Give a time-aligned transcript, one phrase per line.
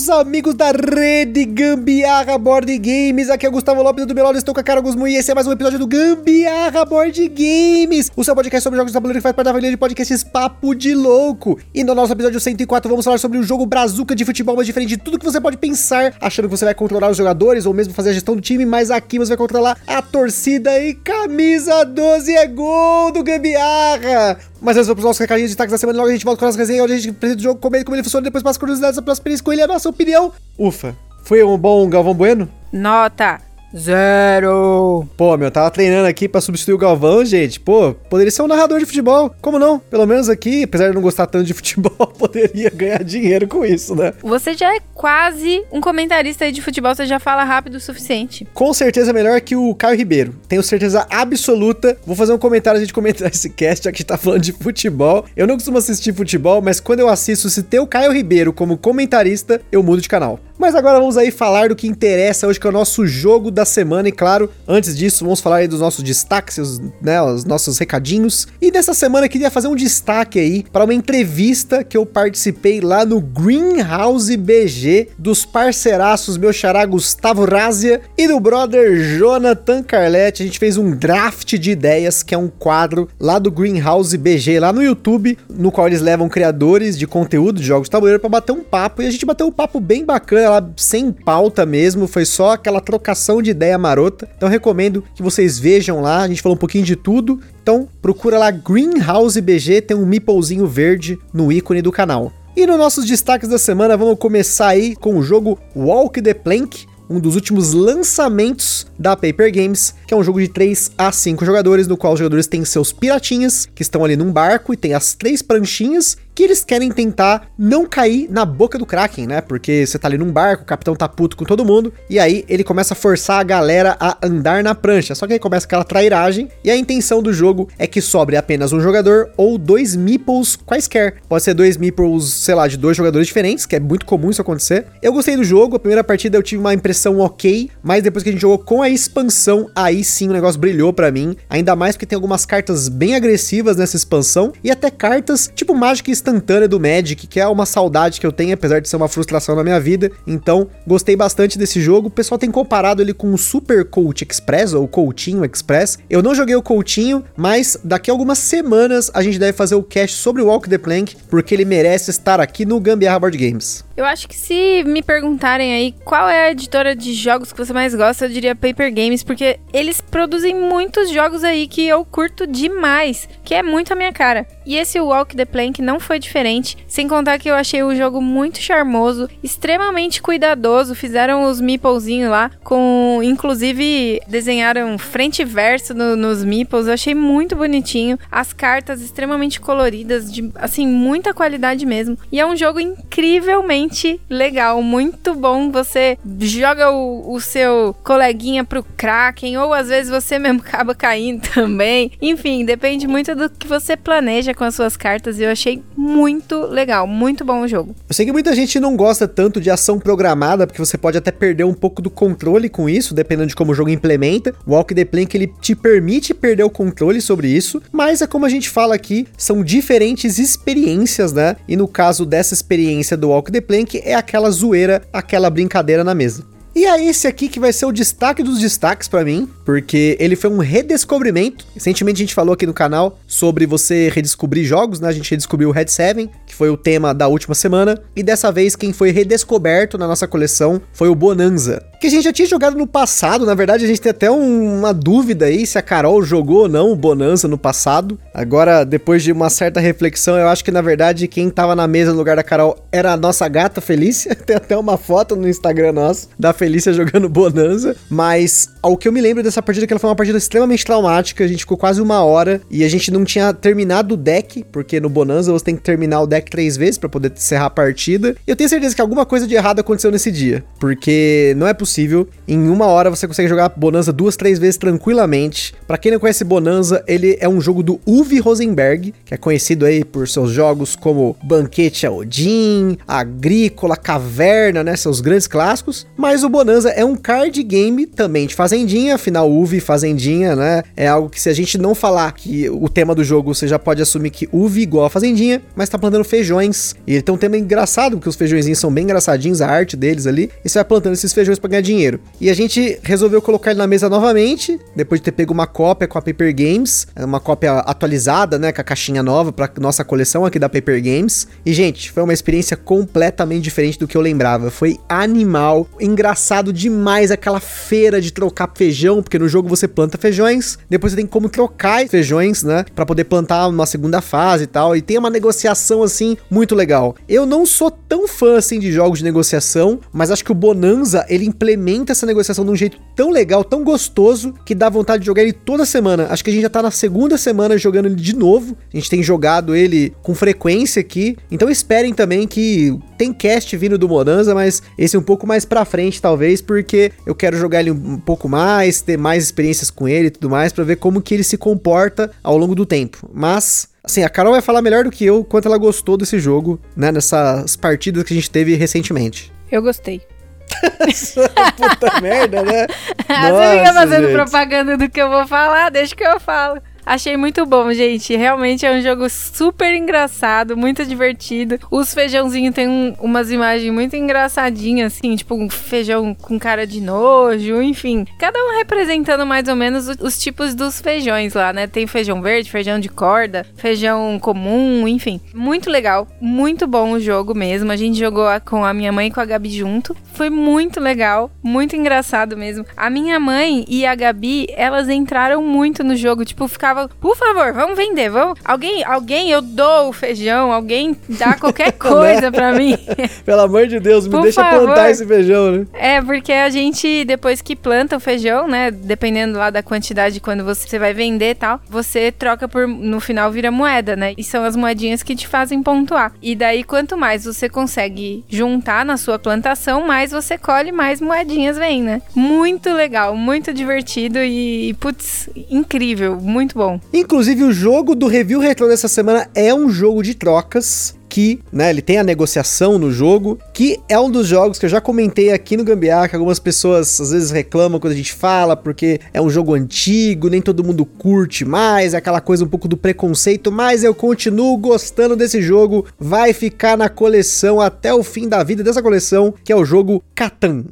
[0.00, 4.54] Meus amigos da rede Gambiarra Board Games, aqui é o Gustavo Lopes do lado, estou
[4.54, 8.24] com a cara Gusmu e esse é mais um episódio do Gambiarra Board Games, o
[8.24, 10.94] seu podcast sobre jogos de tabuleiro que faz parte da família de podcasts Papo de
[10.94, 11.58] Louco.
[11.74, 14.88] E no nosso episódio 104 vamos falar sobre um jogo brazuca de futebol, mas diferente
[14.88, 17.92] de tudo que você pode pensar, achando que você vai controlar os jogadores ou mesmo
[17.92, 22.32] fazer a gestão do time, mas aqui você vai controlar a torcida e camisa 12
[22.32, 24.38] é gol do Gambiarra.
[24.62, 26.40] Mas antes vamos para os nossos recadinhos de destaques da semana, logo a gente volta
[26.40, 28.58] com as resenhas, onde a gente apresenta o jogo, comenta como ele funciona, depois passa
[28.58, 30.32] curiosidades da próxima experiência com ele, a nossa opinião.
[30.58, 32.48] Ufa, foi um bom Galvão Bueno?
[32.72, 33.40] Nota
[33.76, 35.06] zero.
[35.16, 37.60] Pô, meu, tava treinando aqui pra substituir o Galvão, gente.
[37.60, 39.34] Pô, poderia ser um narrador de futebol.
[39.40, 39.78] Como não?
[39.78, 43.94] Pelo menos aqui, apesar de não gostar tanto de futebol, poderia ganhar dinheiro com isso,
[43.94, 44.12] né?
[44.22, 48.46] Você já é quase um comentarista aí de futebol, você já fala rápido o suficiente.
[48.52, 50.34] Com certeza melhor que o Caio Ribeiro.
[50.48, 51.96] Tenho certeza absoluta.
[52.06, 55.24] Vou fazer um comentário a gente comentar esse cast, já que tá falando de futebol.
[55.36, 58.76] Eu não costumo assistir futebol, mas quando eu assisto, se ter o Caio Ribeiro como
[58.76, 60.38] comentarista, eu mudo de canal.
[60.60, 63.64] Mas agora vamos aí falar do que interessa hoje, que é o nosso jogo da
[63.64, 64.10] semana.
[64.10, 68.46] E claro, antes disso, vamos falar aí dos nossos destaques, os, né, os nossos recadinhos.
[68.60, 72.78] E dessa semana eu queria fazer um destaque aí para uma entrevista que eu participei
[72.82, 80.42] lá no Greenhouse BG dos parceiraços meu xará Gustavo Razia e do brother Jonathan Carletti.
[80.42, 84.60] A gente fez um draft de ideias, que é um quadro lá do Greenhouse BG,
[84.60, 88.28] lá no YouTube, no qual eles levam criadores de conteúdo de jogos de tabuleiro para
[88.28, 89.00] bater um papo.
[89.00, 93.42] E a gente bateu um papo bem bacana, sem pauta mesmo, foi só aquela trocação
[93.42, 94.28] de ideia marota.
[94.36, 97.40] Então recomendo que vocês vejam lá, a gente falou um pouquinho de tudo.
[97.62, 102.32] Então procura lá Greenhouse BG, tem um meeplezinho verde no ícone do canal.
[102.56, 106.86] E nos nossos destaques da semana, vamos começar aí com o jogo Walk the Plank,
[107.08, 111.44] um dos últimos lançamentos da Paper Games, que é um jogo de 3 a 5
[111.44, 114.92] jogadores, no qual os jogadores têm seus piratinhas, que estão ali num barco e tem
[114.92, 119.40] as três pranchinhas, que eles querem tentar não cair na boca do Kraken, né?
[119.40, 122.44] Porque você tá ali num barco, o capitão tá puto com todo mundo, e aí
[122.48, 125.14] ele começa a forçar a galera a andar na prancha.
[125.14, 128.72] Só que aí começa aquela trairagem, e a intenção do jogo é que sobre apenas
[128.72, 131.16] um jogador ou dois meeples quaisquer.
[131.28, 134.40] Pode ser dois meeples, sei lá, de dois jogadores diferentes, que é muito comum isso
[134.40, 134.86] acontecer.
[135.02, 138.30] Eu gostei do jogo, a primeira partida eu tive uma impressão ok, mas depois que
[138.30, 141.36] a gente jogou com a expansão, aí sim o negócio brilhou para mim.
[141.48, 146.10] Ainda mais porque tem algumas cartas bem agressivas nessa expansão, e até cartas tipo mágica
[146.10, 149.54] instantânea do Magic, que é uma saudade que eu tenho, apesar de ser uma frustração
[149.54, 150.10] na minha vida.
[150.26, 152.08] Então, gostei bastante desse jogo.
[152.08, 155.98] O pessoal tem comparado ele com o Super Coach Express, ou Coutinho Express.
[156.08, 159.82] Eu não joguei o Coutinho, mas daqui a algumas semanas a gente deve fazer o
[159.82, 163.84] cast sobre o Walk the Plank, porque ele merece estar aqui no Gambiarra Board Games.
[163.96, 167.72] Eu acho que se me perguntarem aí qual é a editora de jogos que você
[167.72, 169.60] mais gosta, eu diria Paper Games, porque
[169.90, 174.46] eles produzem muitos jogos aí que eu curto demais, que é muito a minha cara.
[174.64, 178.22] E esse Walk the Plank não foi diferente, sem contar que eu achei o jogo
[178.22, 186.14] muito charmoso, extremamente cuidadoso, fizeram os meeplezinhos lá, com inclusive desenharam frente e verso no,
[186.14, 192.16] nos meeples, eu achei muito bonitinho, as cartas extremamente coloridas, de assim, muita qualidade mesmo.
[192.30, 195.72] E é um jogo incrivelmente legal, muito bom.
[195.72, 201.42] Você joga o, o seu coleguinha pro Kraken, ou às vezes você mesmo acaba caindo
[201.42, 202.12] também.
[202.20, 206.66] Enfim, depende muito do que você planeja com as suas cartas e eu achei muito
[206.66, 207.94] legal, muito bom o jogo.
[208.08, 211.30] Eu sei que muita gente não gosta tanto de ação programada, porque você pode até
[211.30, 214.54] perder um pouco do controle com isso, dependendo de como o jogo implementa.
[214.66, 218.46] O Walk the Plank ele te permite perder o controle sobre isso, mas é como
[218.46, 221.56] a gente fala aqui, são diferentes experiências, né?
[221.66, 226.14] E no caso dessa experiência do Walk the Plank é aquela zoeira, aquela brincadeira na
[226.14, 226.49] mesa.
[226.74, 230.36] E é esse aqui que vai ser o destaque dos destaques para mim, porque ele
[230.36, 231.66] foi um redescobrimento.
[231.74, 235.08] Recentemente a gente falou aqui no canal sobre você redescobrir jogos, né?
[235.08, 238.52] A gente redescobriu o Red 7, que foi o tema da última semana, e dessa
[238.52, 242.48] vez quem foi redescoberto na nossa coleção foi o Bonanza, que a gente já tinha
[242.48, 245.82] jogado no passado, na verdade a gente tem até um, uma dúvida aí se a
[245.82, 248.18] Carol jogou ou não o Bonanza no passado.
[248.32, 252.12] Agora, depois de uma certa reflexão, eu acho que na verdade quem tava na mesa
[252.12, 255.92] no lugar da Carol era a nossa gata Felícia, tem até uma foto no Instagram
[255.92, 259.98] nosso da Felícia jogando Bonanza, mas ao que eu me lembro dessa partida que ela
[259.98, 263.24] foi uma partida extremamente traumática, a gente ficou quase uma hora e a gente não
[263.24, 266.98] tinha terminado o deck, porque no Bonanza você tem que terminar o deck três vezes
[266.98, 268.36] para poder encerrar a partida.
[268.46, 271.72] E eu tenho certeza que alguma coisa de errado aconteceu nesse dia, porque não é
[271.72, 275.72] possível em uma hora você consegue jogar Bonanza duas, três vezes tranquilamente.
[275.86, 279.86] Para quem não conhece Bonanza, ele é um jogo do Uwe Rosenberg, que é conhecido
[279.86, 286.44] aí por seus jogos como Banquete a Odin, Agrícola, Caverna, né, seus grandes clássicos, mas
[286.44, 290.82] o Bonanza é um card game também de fazendinha, afinal UV fazendinha, né?
[290.96, 293.78] É algo que se a gente não falar que o tema do jogo, você já
[293.78, 296.94] pode assumir que UV igual a fazendinha, mas tá plantando feijões.
[297.06, 300.26] E ele tem um tema engraçado, porque os feijõezinhos são bem engraçadinhos, a arte deles
[300.26, 302.20] ali, e você vai plantando esses feijões para ganhar dinheiro.
[302.40, 306.08] E a gente resolveu colocar ele na mesa novamente, depois de ter pego uma cópia
[306.08, 310.44] com a Paper Games, uma cópia atualizada, né, com a caixinha nova para nossa coleção
[310.44, 311.46] aqui da Paper Games.
[311.64, 314.70] E gente, foi uma experiência completamente diferente do que eu lembrava.
[314.70, 316.39] Foi animal, engraçado
[316.72, 321.26] demais aquela feira de trocar feijão, porque no jogo você planta feijões, depois você tem
[321.26, 325.30] como trocar feijões, né, para poder plantar uma segunda fase e tal, e tem uma
[325.30, 327.14] negociação assim muito legal.
[327.28, 331.24] Eu não sou tão fã assim de jogos de negociação, mas acho que o Bonanza
[331.28, 335.26] ele implementa essa negociação de um jeito tão legal, tão gostoso, que dá vontade de
[335.26, 336.28] jogar ele toda semana.
[336.30, 338.76] Acho que a gente já tá na segunda semana jogando ele de novo.
[338.92, 341.36] A gente tem jogado ele com frequência aqui.
[341.50, 345.64] Então esperem também que tem cast vindo do Bonanza, mas esse é um pouco mais
[345.64, 350.08] pra frente, talvez, porque eu quero jogar ele um pouco mais, ter mais experiências com
[350.08, 353.28] ele e tudo mais, para ver como que ele se comporta ao longo do tempo.
[353.32, 356.80] Mas Assim, a Carol vai falar melhor do que eu quanto ela gostou desse jogo,
[356.96, 357.12] né?
[357.12, 359.52] Nessas partidas que a gente teve recentemente.
[359.70, 360.22] Eu gostei.
[361.76, 362.86] Puta merda, né?
[363.28, 364.34] Você fica fazendo gente.
[364.34, 366.80] propaganda do que eu vou falar, deixa que eu falo.
[367.10, 368.36] Achei muito bom, gente.
[368.36, 371.76] Realmente é um jogo super engraçado, muito divertido.
[371.90, 377.00] Os feijãozinhos tem um, umas imagens muito engraçadinhas, assim, tipo um feijão com cara de
[377.00, 378.24] nojo, enfim.
[378.38, 381.88] Cada um representando mais ou menos os, os tipos dos feijões lá, né?
[381.88, 385.40] Tem feijão verde, feijão de corda, feijão comum, enfim.
[385.52, 387.90] Muito legal, muito bom o jogo mesmo.
[387.90, 390.16] A gente jogou com a minha mãe e com a Gabi junto.
[390.32, 392.86] Foi muito legal, muito engraçado mesmo.
[392.96, 397.36] A minha mãe e a Gabi, elas entraram muito no jogo, tipo, ficar ficava, por
[397.36, 398.58] favor, vamos vender, vamos.
[398.64, 402.96] Alguém, alguém, eu dou o feijão, alguém dá qualquer coisa pra mim.
[403.44, 404.86] Pelo amor de Deus, me por deixa favor.
[404.86, 405.86] plantar esse feijão, né?
[405.92, 410.64] É, porque a gente, depois que planta o feijão, né, dependendo lá da quantidade quando
[410.64, 414.34] você vai vender e tal, você troca por, no final vira moeda, né?
[414.36, 416.32] E são as moedinhas que te fazem pontuar.
[416.42, 421.76] E daí, quanto mais você consegue juntar na sua plantação, mais você colhe, mais moedinhas
[421.76, 422.22] vem, né?
[422.34, 426.79] Muito legal, muito divertido e, putz, incrível, muito bom.
[427.12, 431.90] Inclusive, o jogo do review retro dessa semana é um jogo de trocas que, né,
[431.90, 435.52] ele tem a negociação no jogo, que é um dos jogos que eu já comentei
[435.52, 439.40] aqui no Gambiar, que algumas pessoas às vezes reclamam quando a gente fala, porque é
[439.40, 443.70] um jogo antigo, nem todo mundo curte mais, é aquela coisa um pouco do preconceito,
[443.70, 448.82] mas eu continuo gostando desse jogo, vai ficar na coleção até o fim da vida
[448.82, 450.84] dessa coleção, que é o jogo Catan.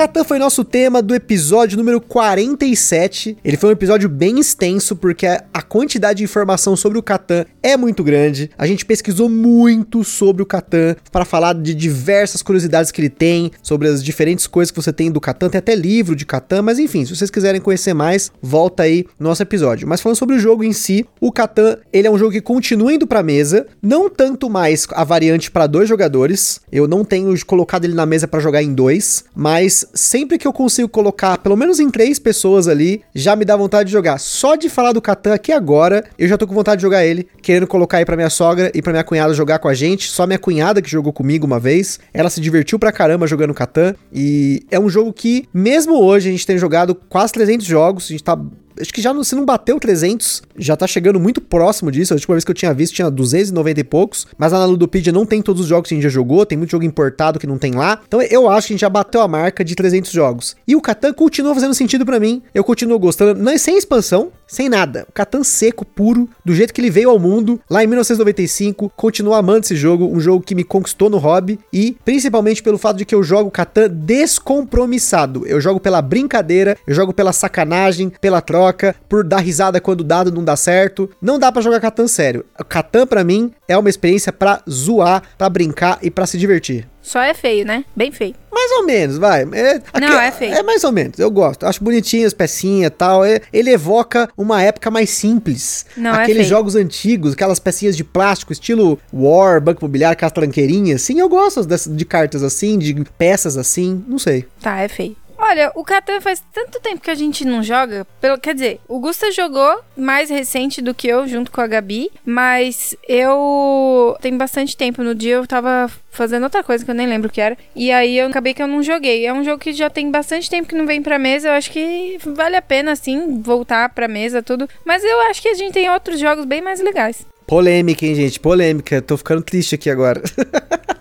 [0.00, 3.36] Catan foi nosso tema do episódio número 47.
[3.44, 7.76] Ele foi um episódio bem extenso, porque a quantidade de informação sobre o Catan é
[7.76, 8.50] muito grande.
[8.56, 13.50] A gente pesquisou muito sobre o Catan para falar de diversas curiosidades que ele tem,
[13.62, 15.50] sobre as diferentes coisas que você tem do Catan.
[15.50, 19.28] Tem até livro de Catan, mas enfim, se vocês quiserem conhecer mais, volta aí no
[19.28, 19.86] nosso episódio.
[19.86, 22.94] Mas falando sobre o jogo em si, o Catan, ele é um jogo que continua
[22.94, 26.58] indo para mesa, não tanto mais a variante para dois jogadores.
[26.72, 30.52] Eu não tenho colocado ele na mesa para jogar em dois, mas sempre que eu
[30.52, 34.18] consigo colocar pelo menos em três pessoas ali, já me dá vontade de jogar.
[34.18, 37.26] Só de falar do Catan aqui agora, eu já tô com vontade de jogar ele,
[37.42, 40.08] querendo colocar aí pra minha sogra e pra minha cunhada jogar com a gente.
[40.08, 43.94] Só minha cunhada que jogou comigo uma vez, ela se divertiu pra caramba jogando Catan.
[44.12, 48.08] E é um jogo que, mesmo hoje, a gente tem jogado quase 300 jogos, a
[48.08, 48.38] gente tá
[48.80, 52.12] acho que já não, se não bateu 300, já tá chegando muito próximo disso.
[52.12, 55.26] A última vez que eu tinha visto tinha 290 e poucos, mas na Ludopedia não
[55.26, 57.58] tem todos os jogos que a gente já jogou, tem muito jogo importado que não
[57.58, 58.00] tem lá.
[58.06, 60.56] Então eu acho que a gente já bateu a marca de 300 jogos.
[60.66, 62.42] E o Catan continua fazendo sentido para mim.
[62.54, 65.06] Eu continuo gostando, não é sem expansão, sem nada.
[65.08, 69.32] O Catan seco, puro, do jeito que ele veio ao mundo, lá em 1995, continuo
[69.32, 73.04] amando esse jogo, um jogo que me conquistou no hobby e principalmente pelo fato de
[73.04, 75.46] que eu jogo Catan descompromissado.
[75.46, 80.04] Eu jogo pela brincadeira, eu jogo pela sacanagem, pela troca por dar risada quando o
[80.04, 81.08] dado não dá certo.
[81.22, 82.44] Não dá para jogar Catan sério.
[82.68, 86.88] Catan para mim é uma experiência para zoar, para brincar e para se divertir.
[87.00, 87.84] Só é feio, né?
[87.96, 88.34] Bem feio.
[88.60, 89.42] Mais ou menos, vai.
[89.52, 90.52] É, não, é feio.
[90.52, 91.64] É mais ou menos, eu gosto.
[91.64, 93.24] Acho bonitinho as pecinhas e tal.
[93.24, 95.86] É, ele evoca uma época mais simples.
[95.96, 100.32] Não, é Aqueles é jogos antigos, aquelas pecinhas de plástico, estilo War, Banco Imobiliário, aquelas
[100.32, 101.00] tranqueirinhas.
[101.02, 104.46] Sim, eu gosto dessas, de cartas assim, de peças assim, não sei.
[104.60, 105.16] Tá, é feio.
[105.42, 108.06] Olha, o Catan faz tanto tempo que a gente não joga.
[108.20, 112.10] Pelo, quer dizer, o Gusta jogou mais recente do que eu, junto com a Gabi.
[112.24, 114.16] Mas eu.
[114.20, 115.02] Tem bastante tempo.
[115.02, 117.56] No dia eu tava fazendo outra coisa que eu nem lembro o que era.
[117.74, 119.24] E aí eu acabei que eu não joguei.
[119.26, 121.48] É um jogo que já tem bastante tempo que não vem pra mesa.
[121.48, 124.68] Eu acho que vale a pena, assim, voltar pra mesa, tudo.
[124.84, 127.26] Mas eu acho que a gente tem outros jogos bem mais legais.
[127.46, 128.38] Polêmica, hein, gente?
[128.38, 129.00] Polêmica.
[129.00, 130.22] Tô ficando triste aqui agora.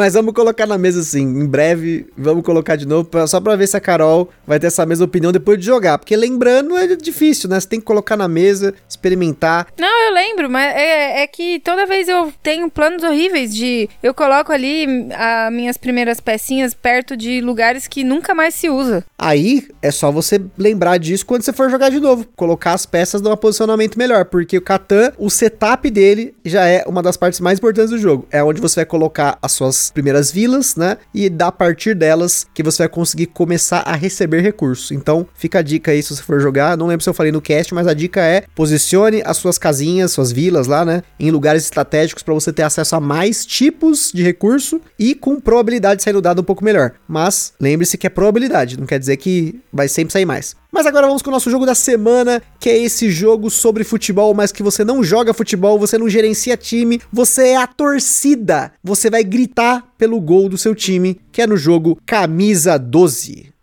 [0.00, 1.20] Mas vamos colocar na mesa sim.
[1.20, 4.68] Em breve, vamos colocar de novo, pra, só pra ver se a Carol vai ter
[4.68, 5.98] essa mesma opinião depois de jogar.
[5.98, 7.60] Porque lembrando é difícil, né?
[7.60, 9.66] Você tem que colocar na mesa, experimentar.
[9.78, 13.90] Não, eu lembro, mas é, é que toda vez eu tenho planos horríveis de.
[14.02, 19.04] Eu coloco ali as minhas primeiras pecinhas perto de lugares que nunca mais se usa.
[19.18, 22.26] Aí é só você lembrar disso quando você for jogar de novo.
[22.36, 24.24] Colocar as peças num posicionamento melhor.
[24.26, 28.26] Porque o Catan, o setup dele já é uma das partes mais importantes do jogo.
[28.30, 30.98] É onde você vai colocar as suas primeiras vilas, né?
[31.14, 34.90] E da partir delas que você vai conseguir começar a receber recursos.
[34.90, 36.76] Então, fica a dica aí se você for jogar.
[36.76, 40.12] Não lembro se eu falei no cast, mas a dica é posicione as suas casinhas,
[40.12, 41.02] suas vilas lá, né?
[41.18, 45.98] Em lugares estratégicos para você ter acesso a mais tipos de recurso e com probabilidade
[45.98, 46.92] de sair no dado um pouco melhor.
[47.08, 50.56] Mas lembre-se que é probabilidade, não quer dizer que vai sempre sair mais.
[50.72, 54.32] Mas agora vamos com o nosso jogo da semana, que é esse jogo sobre futebol,
[54.34, 58.72] mas que você não joga futebol, você não gerencia time, você é a torcida.
[58.82, 63.59] Você vai gritar pelo gol do seu time, que é no jogo Camisa 12.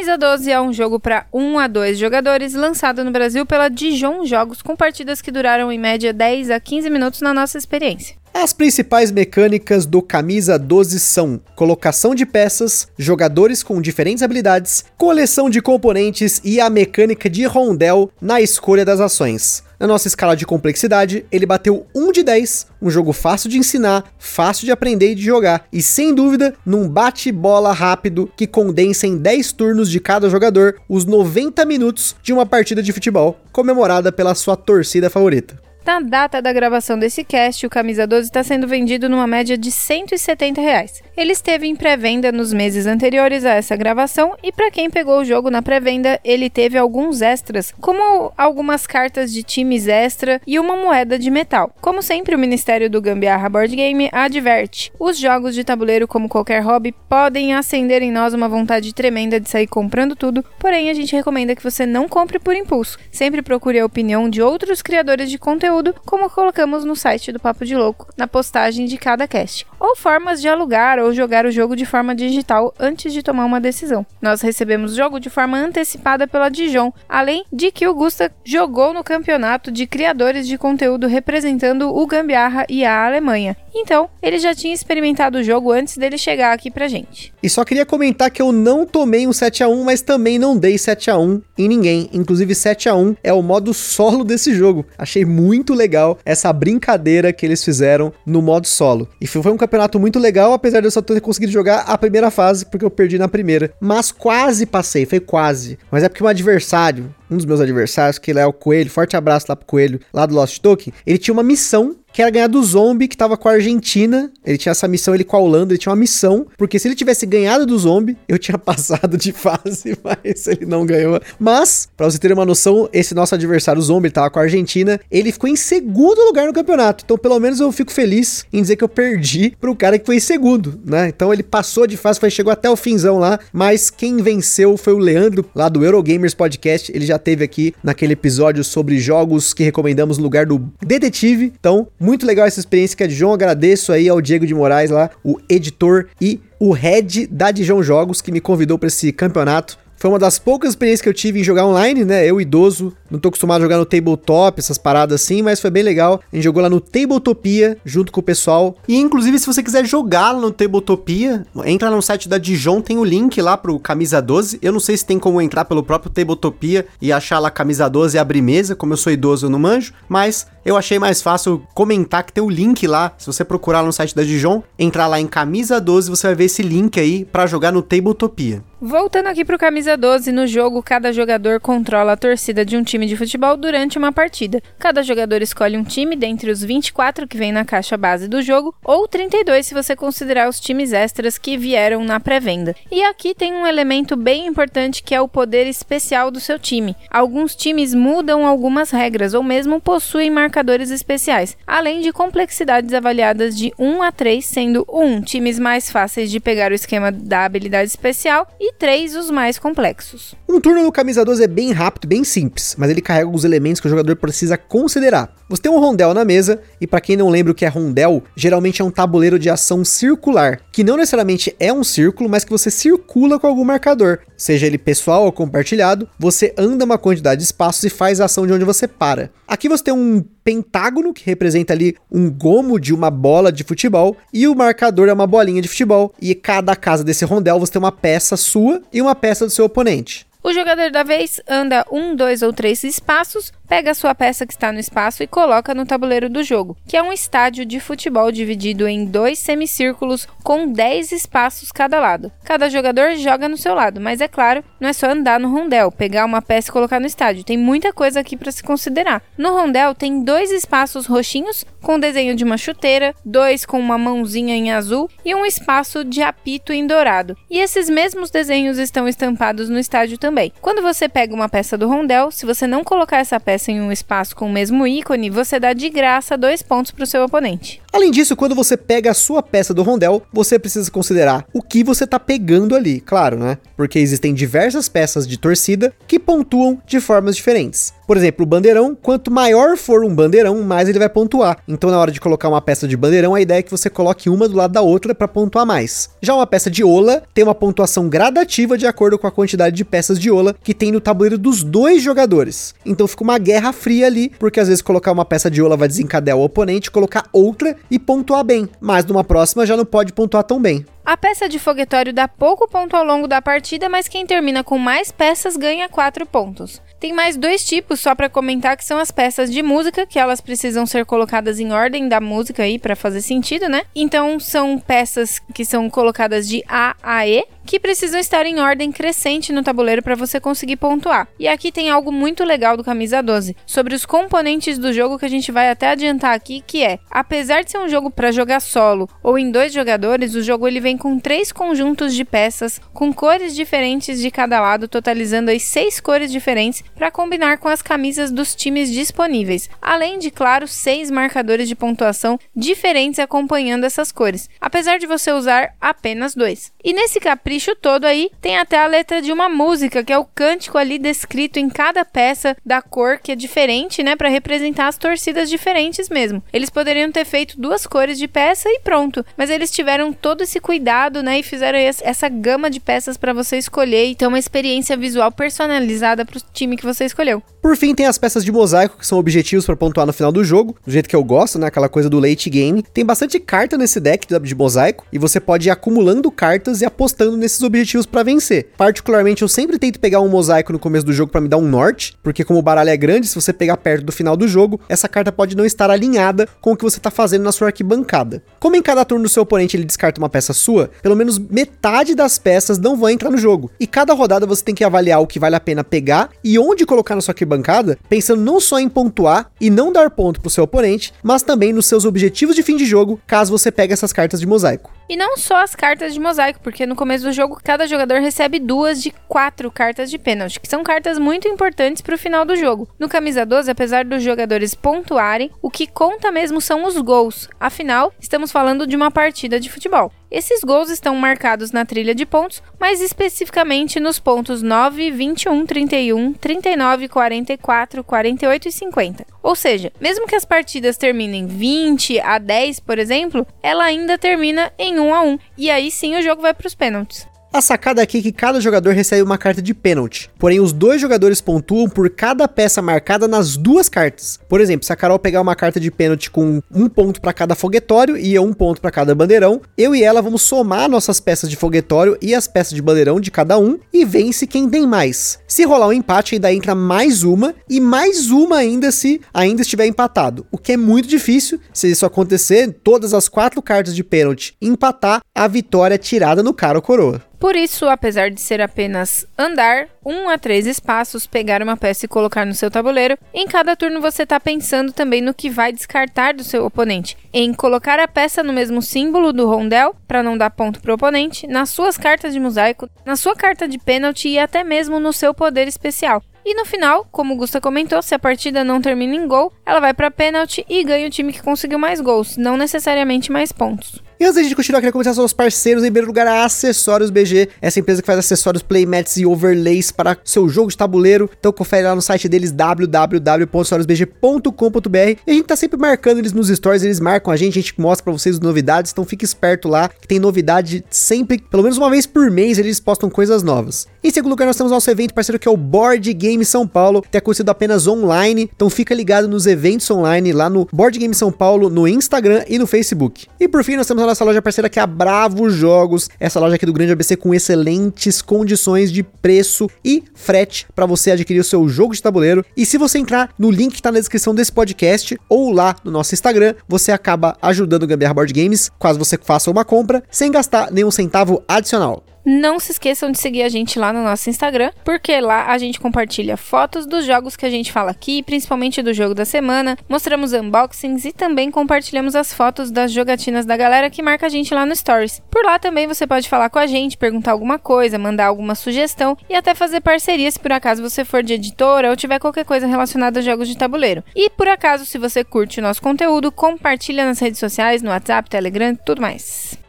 [0.00, 4.24] Camisa 12 é um jogo para 1 a 2 jogadores, lançado no Brasil pela Dijon
[4.24, 8.16] Jogos, com partidas que duraram em média 10 a 15 minutos na nossa experiência.
[8.32, 15.50] As principais mecânicas do Camisa 12 são colocação de peças, jogadores com diferentes habilidades, coleção
[15.50, 19.62] de componentes e a mecânica de rondel na escolha das ações.
[19.80, 24.04] Na nossa escala de complexidade, ele bateu 1 de 10, um jogo fácil de ensinar,
[24.18, 29.16] fácil de aprender e de jogar, e sem dúvida, num bate-bola rápido que condensa em
[29.16, 34.34] 10 turnos de cada jogador os 90 minutos de uma partida de futebol, comemorada pela
[34.34, 35.58] sua torcida favorita.
[35.86, 39.72] Na data da gravação desse cast, o Camisa 12 está sendo vendido numa média de
[39.72, 41.02] 170 reais.
[41.20, 45.24] Ele esteve em pré-venda nos meses anteriores a essa gravação e para quem pegou o
[45.24, 50.76] jogo na pré-venda, ele teve alguns extras, como algumas cartas de times extra e uma
[50.76, 51.74] moeda de metal.
[51.78, 56.60] Como sempre, o Ministério do Gambiarra Board Game adverte: os jogos de tabuleiro, como qualquer
[56.60, 61.14] hobby, podem acender em nós uma vontade tremenda de sair comprando tudo, porém a gente
[61.14, 62.98] recomenda que você não compre por impulso.
[63.12, 67.66] Sempre procure a opinião de outros criadores de conteúdo como colocamos no site do Papo
[67.66, 71.74] de Louco, na postagem de cada cast, ou formas de alugar ou jogar o jogo
[71.74, 74.06] de forma digital antes de tomar uma decisão.
[74.20, 78.92] Nós recebemos o jogo de forma antecipada pela Dijon, além de que o Gusta jogou
[78.92, 83.56] no campeonato de criadores de conteúdo representando o Gambiarra e a Alemanha.
[83.74, 87.32] Então, ele já tinha experimentado o jogo antes dele chegar aqui pra gente.
[87.42, 90.56] E só queria comentar que eu não tomei um 7 a 1 mas também não
[90.56, 92.10] dei 7 a 1 em ninguém.
[92.12, 94.84] Inclusive 7 a 1 é o modo solo desse jogo.
[94.98, 99.08] Achei muito legal essa brincadeira que eles fizeram no modo solo.
[99.20, 99.56] E foi um
[99.98, 103.18] muito legal, apesar de eu só ter conseguido jogar a primeira fase, porque eu perdi
[103.18, 103.72] na primeira.
[103.80, 105.78] Mas quase passei, foi quase.
[105.90, 109.16] Mas é porque um adversário, um dos meus adversários, que ele é o Coelho, forte
[109.16, 112.46] abraço lá pro Coelho, lá do Lost Token, ele tinha uma missão que era ganhar
[112.46, 114.30] do zombie que tava com a Argentina.
[114.44, 116.94] Ele tinha essa missão, ele com a Holanda, ele tinha uma missão, porque se ele
[116.94, 121.20] tivesse ganhado do zombie, eu tinha passado de fase, mas ele não ganhou.
[121.38, 124.42] Mas, para você ter uma noção, esse nosso adversário, o zombie, ele tava com a
[124.42, 127.04] Argentina, ele ficou em segundo lugar no campeonato.
[127.04, 130.16] Então, pelo menos eu fico feliz em dizer que eu perdi pro cara que foi
[130.16, 131.08] em segundo, né?
[131.08, 134.92] Então, ele passou de fase, foi, chegou até o finzão lá, mas quem venceu foi
[134.92, 136.90] o Leandro, lá do Eurogamers Podcast.
[136.94, 141.52] Ele já teve aqui naquele episódio sobre jogos que recomendamos no lugar do detetive.
[141.58, 143.32] Então, muito legal essa experiência que a Dijon.
[143.32, 148.22] Agradeço aí ao Diego de Moraes lá, o editor e o head da Dijon Jogos,
[148.22, 149.78] que me convidou para esse campeonato.
[149.96, 152.26] Foi uma das poucas experiências que eu tive em jogar online, né?
[152.26, 155.82] Eu, idoso, não tô acostumado a jogar no tabletop, essas paradas assim, mas foi bem
[155.82, 156.20] legal.
[156.32, 158.76] A gente jogou lá no Tabletopia, junto com o pessoal.
[158.86, 163.04] E, inclusive, se você quiser jogar no Tabletopia, entra no site da Dijon, tem o
[163.04, 164.58] link lá pro Camisa 12.
[164.62, 168.16] Eu não sei se tem como entrar pelo próprio Tabletopia e achar lá Camisa 12
[168.16, 168.76] e abrir mesa.
[168.76, 169.92] Como eu sou idoso, eu não manjo.
[170.08, 173.12] Mas eu achei mais fácil comentar que tem o link lá.
[173.16, 176.44] Se você procurar no site da Dijon, entrar lá em Camisa 12, você vai ver
[176.44, 178.62] esse link aí para jogar no Tabletopia.
[178.80, 182.99] Voltando aqui pro Camisa 12, no jogo, cada jogador controla a torcida de um time
[183.00, 184.62] time de futebol durante uma partida.
[184.78, 188.74] Cada jogador escolhe um time dentre os 24 que vem na caixa base do jogo,
[188.84, 192.74] ou 32 se você considerar os times extras que vieram na pré-venda.
[192.90, 196.94] E aqui tem um elemento bem importante que é o poder especial do seu time.
[197.10, 203.72] Alguns times mudam algumas regras ou mesmo possuem marcadores especiais, além de complexidades avaliadas de
[203.78, 208.46] 1 a 3, sendo 1 times mais fáceis de pegar o esquema da habilidade especial
[208.60, 210.34] e 3 os mais complexos.
[210.48, 213.80] Um turno no camisa 12 é bem rápido, bem simples, mas ele carrega alguns elementos
[213.80, 215.34] que o jogador precisa considerar.
[215.48, 218.22] Você tem um rondel na mesa, e para quem não lembra o que é rondel,
[218.36, 222.50] geralmente é um tabuleiro de ação circular, que não necessariamente é um círculo, mas que
[222.50, 227.44] você circula com algum marcador, seja ele pessoal ou compartilhado, você anda uma quantidade de
[227.44, 229.30] espaços e faz a ação de onde você para.
[229.46, 234.16] Aqui você tem um pentágono, que representa ali um gomo de uma bola de futebol,
[234.32, 237.80] e o marcador é uma bolinha de futebol, e cada casa desse rondel você tem
[237.80, 240.29] uma peça sua e uma peça do seu oponente.
[240.42, 244.52] O jogador da vez anda um, dois ou três espaços, pega a sua peça que
[244.52, 248.32] está no espaço e coloca no tabuleiro do jogo, que é um estádio de futebol
[248.32, 252.32] dividido em dois semicírculos com 10 espaços cada lado.
[252.44, 255.92] Cada jogador joga no seu lado, mas é claro, não é só andar no rondel,
[255.92, 257.44] pegar uma peça e colocar no estádio.
[257.44, 259.22] Tem muita coisa aqui para se considerar.
[259.38, 264.56] No rondel tem dois espaços roxinhos com desenho de uma chuteira, dois com uma mãozinha
[264.56, 267.36] em azul e um espaço de apito em dourado.
[267.48, 270.52] E esses mesmos desenhos estão estampados no estádio também.
[270.60, 273.90] Quando você pega uma peça do rondel, se você não colocar essa peça em um
[273.92, 277.82] espaço com o mesmo ícone, você dá de graça dois pontos para o seu oponente.
[277.92, 281.82] Além disso, quando você pega a sua peça do rondel, você precisa considerar o que
[281.82, 283.58] você está pegando ali, claro, né?
[283.76, 287.92] Porque existem diversas peças de torcida que pontuam de formas diferentes.
[288.06, 291.58] Por exemplo, o bandeirão, quanto maior for um bandeirão, mais ele vai pontuar.
[291.68, 294.28] Então, na hora de colocar uma peça de bandeirão, a ideia é que você coloque
[294.28, 296.10] uma do lado da outra para pontuar mais.
[296.20, 299.84] Já uma peça de ola tem uma pontuação gradativa de acordo com a quantidade de
[299.84, 302.74] peças de ola que tem no tabuleiro dos dois jogadores.
[302.84, 305.86] Então fica uma guerra fria ali, porque às vezes colocar uma peça de ola vai
[305.86, 308.68] desencadear o oponente, colocar outra e pontuar bem.
[308.80, 310.84] Mas numa próxima já não pode pontuar tão bem.
[311.04, 314.78] A peça de foguetório dá pouco ponto ao longo da partida, mas quem termina com
[314.78, 316.80] mais peças ganha 4 pontos.
[317.00, 320.40] Tem mais dois tipos só para comentar que são as peças de música, que elas
[320.40, 323.82] precisam ser colocadas em ordem da música aí para fazer sentido, né?
[323.94, 328.90] Então são peças que são colocadas de A a E, que precisam estar em ordem
[328.90, 331.28] crescente no tabuleiro para você conseguir pontuar.
[331.38, 335.24] E aqui tem algo muito legal do camisa 12, sobre os componentes do jogo que
[335.24, 338.58] a gente vai até adiantar aqui, que é, apesar de ser um jogo para jogar
[338.58, 343.12] solo ou em dois jogadores, o jogo ele vem com três conjuntos de peças com
[343.12, 348.32] cores diferentes de cada lado, totalizando as seis cores diferentes para combinar com as camisas
[348.32, 354.98] dos times disponíveis, além de, claro, seis marcadores de pontuação diferentes acompanhando essas cores, apesar
[354.98, 356.72] de você usar apenas dois.
[356.82, 360.24] E nesse capricho todo aí, tem até a letra de uma música, que é o
[360.24, 364.96] cântico ali descrito em cada peça da cor que é diferente, né, para representar as
[364.96, 366.42] torcidas diferentes mesmo.
[366.52, 370.60] Eles poderiam ter feito duas cores de peça e pronto, mas eles tiveram todo esse
[370.60, 374.96] cuidado, né, e fizeram essa gama de peças para você escolher e ter uma experiência
[374.96, 377.42] visual personalizada para o time que você escolheu.
[377.62, 380.42] Por fim, tem as peças de mosaico, que são objetivos para pontuar no final do
[380.42, 381.66] jogo, do jeito que eu gosto, né?
[381.66, 382.82] Aquela coisa do late game.
[382.82, 387.36] Tem bastante carta nesse deck de mosaico, e você pode ir acumulando cartas e apostando
[387.40, 388.68] nesses objetivos para vencer.
[388.76, 391.68] Particularmente, eu sempre tento pegar um mosaico no começo do jogo para me dar um
[391.68, 394.80] norte, porque como o baralho é grande, se você pegar perto do final do jogo,
[394.88, 398.42] essa carta pode não estar alinhada com o que você tá fazendo na sua arquibancada.
[398.58, 402.14] Como em cada turno do seu oponente ele descarta uma peça sua, pelo menos metade
[402.14, 403.70] das peças não vão entrar no jogo.
[403.80, 406.86] E cada rodada você tem que avaliar o que vale a pena pegar e onde
[406.86, 410.50] colocar na sua arquibancada arquibancada, pensando não só em pontuar e não dar ponto pro
[410.50, 414.12] seu oponente, mas também nos seus objetivos de fim de jogo, caso você pegue essas
[414.12, 414.99] cartas de mosaico.
[415.10, 418.60] E não só as cartas de mosaico, porque no começo do jogo cada jogador recebe
[418.60, 422.54] duas de quatro cartas de pênalti, que são cartas muito importantes para o final do
[422.54, 422.88] jogo.
[422.96, 427.48] No camisa 12, apesar dos jogadores pontuarem, o que conta mesmo são os gols.
[427.58, 430.12] Afinal, estamos falando de uma partida de futebol.
[430.30, 436.32] Esses gols estão marcados na trilha de pontos, mais especificamente nos pontos 9, 21, 31,
[436.34, 439.26] 39, 44, 48 e 50.
[439.42, 444.72] Ou seja, mesmo que as partidas terminem 20 a 10, por exemplo, ela ainda termina
[444.78, 447.29] em 1 a 1, e aí sim o jogo vai para os pênaltis.
[447.52, 451.00] A sacada aqui é que cada jogador recebe uma carta de pênalti, porém os dois
[451.00, 454.38] jogadores pontuam por cada peça marcada nas duas cartas.
[454.48, 457.56] Por exemplo, se a Carol pegar uma carta de pênalti com um ponto para cada
[457.56, 461.56] foguetório e um ponto para cada bandeirão, eu e ela vamos somar nossas peças de
[461.56, 465.40] foguetório e as peças de bandeirão de cada um e vence quem tem mais.
[465.48, 469.86] Se rolar um empate, ainda entra mais uma e mais uma ainda se ainda estiver
[469.86, 471.58] empatado, o que é muito difícil.
[471.74, 476.54] Se isso acontecer, todas as quatro cartas de pênalti empatar, a vitória é tirada no
[476.54, 477.29] cara ou coroa.
[477.40, 482.08] Por isso, apesar de ser apenas andar, um a três espaços, pegar uma peça e
[482.08, 486.34] colocar no seu tabuleiro, em cada turno você está pensando também no que vai descartar
[486.34, 490.50] do seu oponente, em colocar a peça no mesmo símbolo do rondel, para não dar
[490.50, 494.38] ponto para o oponente, nas suas cartas de mosaico, na sua carta de pênalti e
[494.38, 496.22] até mesmo no seu poder especial.
[496.44, 499.94] E no final, como Gusta comentou, se a partida não termina em gol, ela vai
[499.94, 504.02] para pênalti e ganha o time que conseguiu mais gols, não necessariamente mais pontos.
[504.20, 505.82] E antes da gente continuar, queria sobre os parceiros.
[505.82, 510.14] Em primeiro lugar, a Acessórios BG, essa empresa que faz acessórios, playmats e overlays para
[510.22, 511.30] seu jogo de tabuleiro.
[511.40, 515.18] Então confere lá no site deles, www.acessoriosbg.com.br.
[515.26, 517.80] E a gente tá sempre marcando eles nos stories, eles marcam a gente, a gente
[517.80, 518.92] mostra para vocês as novidades.
[518.92, 522.78] Então fique esperto lá, que tem novidade sempre, pelo menos uma vez por mês, eles
[522.78, 523.88] postam coisas novas.
[524.04, 527.02] Em segundo lugar, nós temos nosso evento parceiro que é o Board Game São Paulo,
[527.10, 528.50] que é conhecido apenas online.
[528.54, 532.58] Então fica ligado nos eventos online lá no Board Game São Paulo, no Instagram e
[532.58, 533.26] no Facebook.
[533.40, 536.40] E por fim, nós temos a nossa loja parceira que é a Bravo Jogos, essa
[536.40, 541.38] loja aqui do Grande ABC com excelentes condições de preço e frete para você adquirir
[541.38, 542.44] o seu jogo de tabuleiro.
[542.56, 545.92] E se você entrar no link que está na descrição desse podcast ou lá no
[545.92, 550.30] nosso Instagram, você acaba ajudando o Gambiarra Board Games, caso você faça uma compra, sem
[550.30, 552.02] gastar nenhum centavo adicional.
[552.24, 555.80] Não se esqueçam de seguir a gente lá no nosso Instagram, porque lá a gente
[555.80, 560.32] compartilha fotos dos jogos que a gente fala aqui, principalmente do jogo da semana, mostramos
[560.32, 564.66] unboxings e também compartilhamos as fotos das jogatinas da galera que marca a gente lá
[564.66, 565.22] no Stories.
[565.30, 569.16] Por lá também você pode falar com a gente, perguntar alguma coisa, mandar alguma sugestão
[569.28, 572.66] e até fazer parceria se por acaso você for de editora ou tiver qualquer coisa
[572.66, 574.04] relacionada a jogos de tabuleiro.
[574.14, 578.28] E por acaso, se você curte o nosso conteúdo, compartilha nas redes sociais, no WhatsApp,
[578.28, 579.59] Telegram, tudo mais.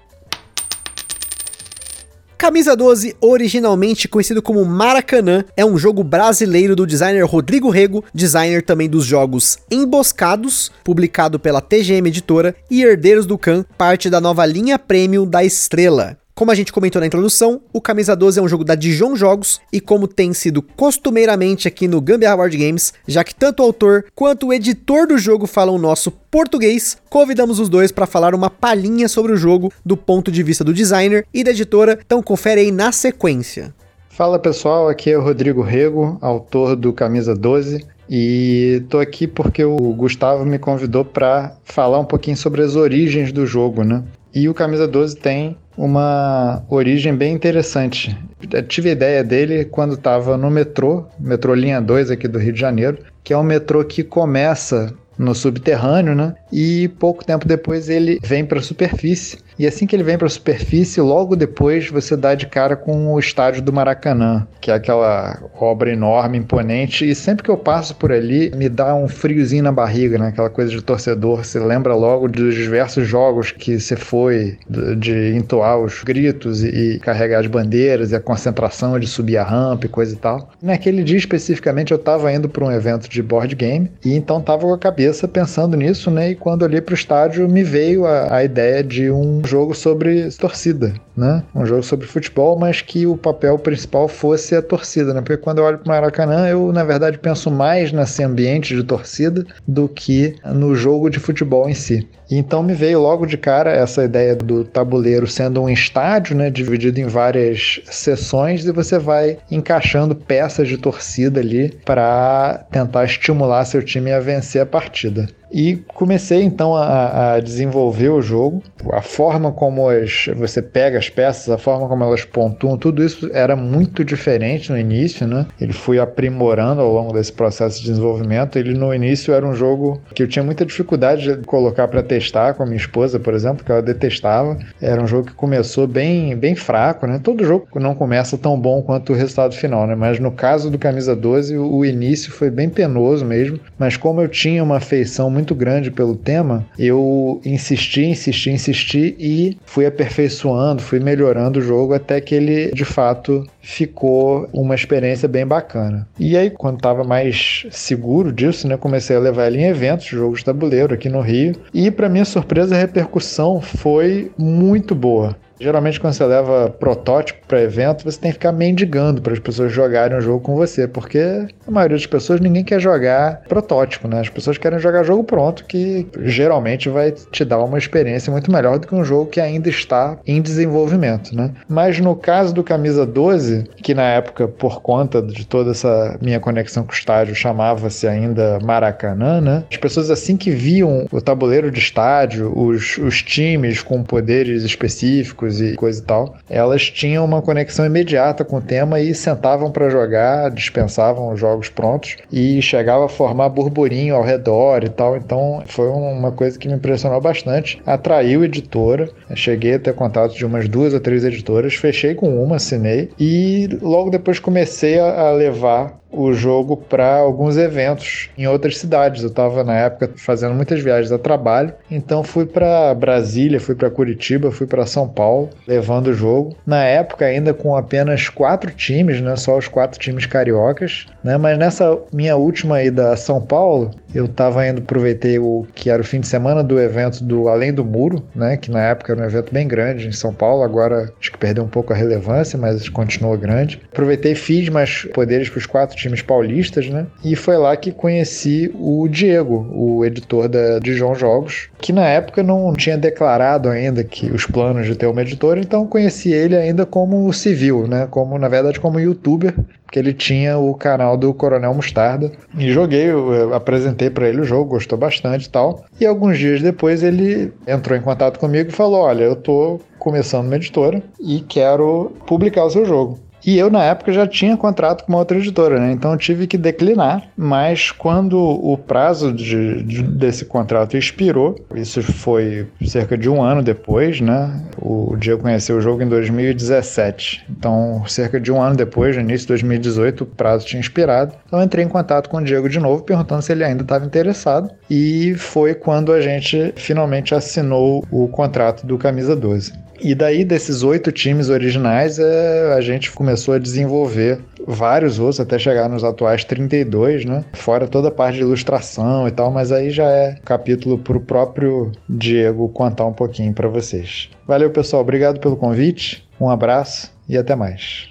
[2.41, 8.63] Camisa 12, originalmente conhecido como Maracanã, é um jogo brasileiro do designer Rodrigo Rego, designer
[8.63, 14.43] também dos jogos Emboscados, publicado pela TGM Editora, e Herdeiros do Khan, parte da nova
[14.43, 16.17] linha Premium da Estrela.
[16.33, 19.59] Como a gente comentou na introdução, o Camisa 12 é um jogo da Dijon Jogos
[19.71, 24.05] e como tem sido costumeiramente aqui no Gambiarra Board Games, já que tanto o autor
[24.15, 29.09] quanto o editor do jogo falam nosso português, convidamos os dois para falar uma palhinha
[29.09, 32.71] sobre o jogo do ponto de vista do designer e da editora, então confere aí
[32.71, 33.73] na sequência.
[34.09, 37.85] Fala pessoal, aqui é o Rodrigo Rego, autor do Camisa 12.
[38.09, 43.31] E tô aqui porque o Gustavo me convidou para falar um pouquinho sobre as origens
[43.31, 44.03] do jogo, né?
[44.33, 48.17] E o Camisa 12 tem uma origem bem interessante.
[48.51, 52.53] Eu tive a ideia dele quando estava no metrô, metrô linha 2 aqui do Rio
[52.53, 56.33] de Janeiro, que é um metrô que começa no subterrâneo, né?
[56.51, 59.37] E pouco tempo depois ele vem para a superfície.
[59.59, 63.13] E assim que ele vem para a superfície, logo depois você dá de cara com
[63.13, 67.07] o estádio do Maracanã, que é aquela obra enorme, imponente.
[67.07, 70.29] E sempre que eu passo por ali, me dá um friozinho na barriga, né?
[70.29, 71.45] Aquela coisa de torcedor.
[71.45, 74.57] Você lembra logo dos diversos jogos que você foi,
[74.97, 79.85] de entoar os gritos e carregar as bandeiras e a concentração de subir a rampa
[79.85, 80.49] e coisa e tal.
[80.61, 84.61] Naquele dia especificamente eu estava indo para um evento de board game e então estava
[84.61, 86.31] com a cabeça pensando nisso, né?
[86.31, 90.29] E quando olhei para o estádio me veio a, a ideia de um jogo sobre
[90.31, 91.43] torcida, né?
[91.53, 95.21] Um jogo sobre futebol, mas que o papel principal fosse a torcida, né?
[95.21, 98.83] Porque quando eu olho para o Maracanã, eu na verdade penso mais nesse ambiente de
[98.83, 102.07] torcida do que no jogo de futebol em si.
[102.29, 106.99] Então me veio logo de cara essa ideia do tabuleiro sendo um estádio, né, dividido
[106.99, 113.83] em várias seções e você vai encaixando peças de torcida ali para tentar estimular seu
[113.83, 114.90] time a vencer a partida.
[114.91, 118.63] Ártida E comecei então a, a, desenvolver o jogo.
[118.91, 123.29] A forma como as, você pega as peças, a forma como elas pontuam, tudo isso
[123.33, 125.45] era muito diferente no início, né?
[125.59, 128.57] Ele foi aprimorando ao longo desse processo de desenvolvimento.
[128.57, 132.53] Ele no início era um jogo que eu tinha muita dificuldade de colocar para testar
[132.53, 134.57] com a minha esposa, por exemplo, que ela detestava.
[134.81, 137.19] Era um jogo que começou bem, bem fraco, né?
[137.21, 139.95] Todo jogo não começa tão bom quanto o resultado final, né?
[139.95, 143.59] Mas no caso do Camisa 12, o, início foi bem penoso mesmo.
[143.77, 149.15] Mas como eu tinha uma afeição muito muito grande pelo tema, eu insisti, insisti, insisti
[149.19, 155.27] e fui aperfeiçoando, fui melhorando o jogo até que ele de fato ficou uma experiência
[155.27, 156.07] bem bacana.
[156.19, 160.39] E aí, quando estava mais seguro disso, né, comecei a levar ele em eventos, jogos
[160.39, 161.55] de tabuleiro aqui no Rio.
[161.73, 165.35] E para minha surpresa, a repercussão foi muito boa.
[165.61, 169.71] Geralmente, quando você leva protótipo para evento, você tem que ficar mendigando para as pessoas
[169.71, 174.21] jogarem o jogo com você, porque a maioria das pessoas ninguém quer jogar protótipo, né?
[174.21, 178.79] As pessoas querem jogar jogo pronto, que geralmente vai te dar uma experiência muito melhor
[178.79, 181.51] do que um jogo que ainda está em desenvolvimento, né?
[181.69, 186.39] Mas no caso do Camisa 12, que na época, por conta de toda essa minha
[186.39, 189.63] conexão com o estádio, chamava-se ainda Maracanã, né?
[189.69, 195.50] As pessoas assim que viam o tabuleiro de estádio, os, os times com poderes específicos
[195.51, 199.71] jogos e coisa e tal, elas tinham uma conexão imediata com o tema e sentavam
[199.71, 205.17] para jogar, dispensavam os jogos prontos e chegava a formar burburinho ao redor e tal.
[205.17, 207.81] Então foi uma coisa que me impressionou bastante.
[207.85, 212.55] Atraiu editora, cheguei a ter contato de umas duas ou três editoras, fechei com uma,
[212.55, 219.23] assinei e logo depois comecei a levar o jogo para alguns eventos em outras cidades.
[219.23, 223.89] Eu estava na época fazendo muitas viagens a trabalho, então fui para Brasília, fui para
[223.89, 226.55] Curitiba, fui para São Paulo, levando o jogo.
[226.65, 231.37] Na época ainda com apenas quatro times, né, só os quatro times cariocas, né?
[231.37, 236.01] Mas nessa minha última ida a São Paulo, eu estava indo aproveitei o que era
[236.01, 239.21] o fim de semana do evento do Além do Muro, né, que na época era
[239.21, 242.57] um evento bem grande em São Paulo, agora acho que perdeu um pouco a relevância,
[242.57, 243.81] mas continua grande.
[243.91, 247.05] Aproveitei, fiz mais poderes para os quatro times paulistas, né?
[247.23, 252.43] E foi lá que conheci o Diego, o editor da Dijon Jogos, que na época
[252.43, 256.85] não tinha declarado ainda que os planos de ter uma editora, então conheci ele ainda
[256.85, 258.07] como civil, né?
[258.09, 259.53] Como na verdade como youtuber,
[259.85, 263.07] porque ele tinha o canal do Coronel Mostarda e joguei,
[263.53, 265.83] apresentei para ele o jogo, gostou bastante e tal.
[265.99, 270.47] E alguns dias depois ele entrou em contato comigo e falou: "Olha, eu tô começando
[270.47, 273.19] uma editora e quero publicar o seu jogo.
[273.45, 275.91] E eu, na época, já tinha contrato com uma outra editora, né?
[275.91, 277.23] Então eu tive que declinar.
[277.35, 283.61] Mas quando o prazo de, de, desse contrato expirou, isso foi cerca de um ano
[283.63, 284.61] depois, né?
[284.77, 287.45] O Diego conheceu o jogo em 2017.
[287.49, 291.33] Então, cerca de um ano depois, no início de 2018, o prazo tinha expirado.
[291.45, 294.05] Então eu entrei em contato com o Diego de novo, perguntando se ele ainda estava
[294.05, 294.69] interessado.
[294.89, 299.73] E foi quando a gente finalmente assinou o contrato do Camisa 12.
[300.03, 305.59] E daí, desses oito times originais, é, a gente começou a desenvolver vários outros, até
[305.59, 307.45] chegar nos atuais 32, né?
[307.53, 311.21] Fora toda a parte de ilustração e tal, mas aí já é capítulo para o
[311.21, 314.29] próprio Diego contar um pouquinho para vocês.
[314.47, 315.03] Valeu, pessoal.
[315.03, 316.27] Obrigado pelo convite.
[316.39, 318.09] Um abraço e até mais.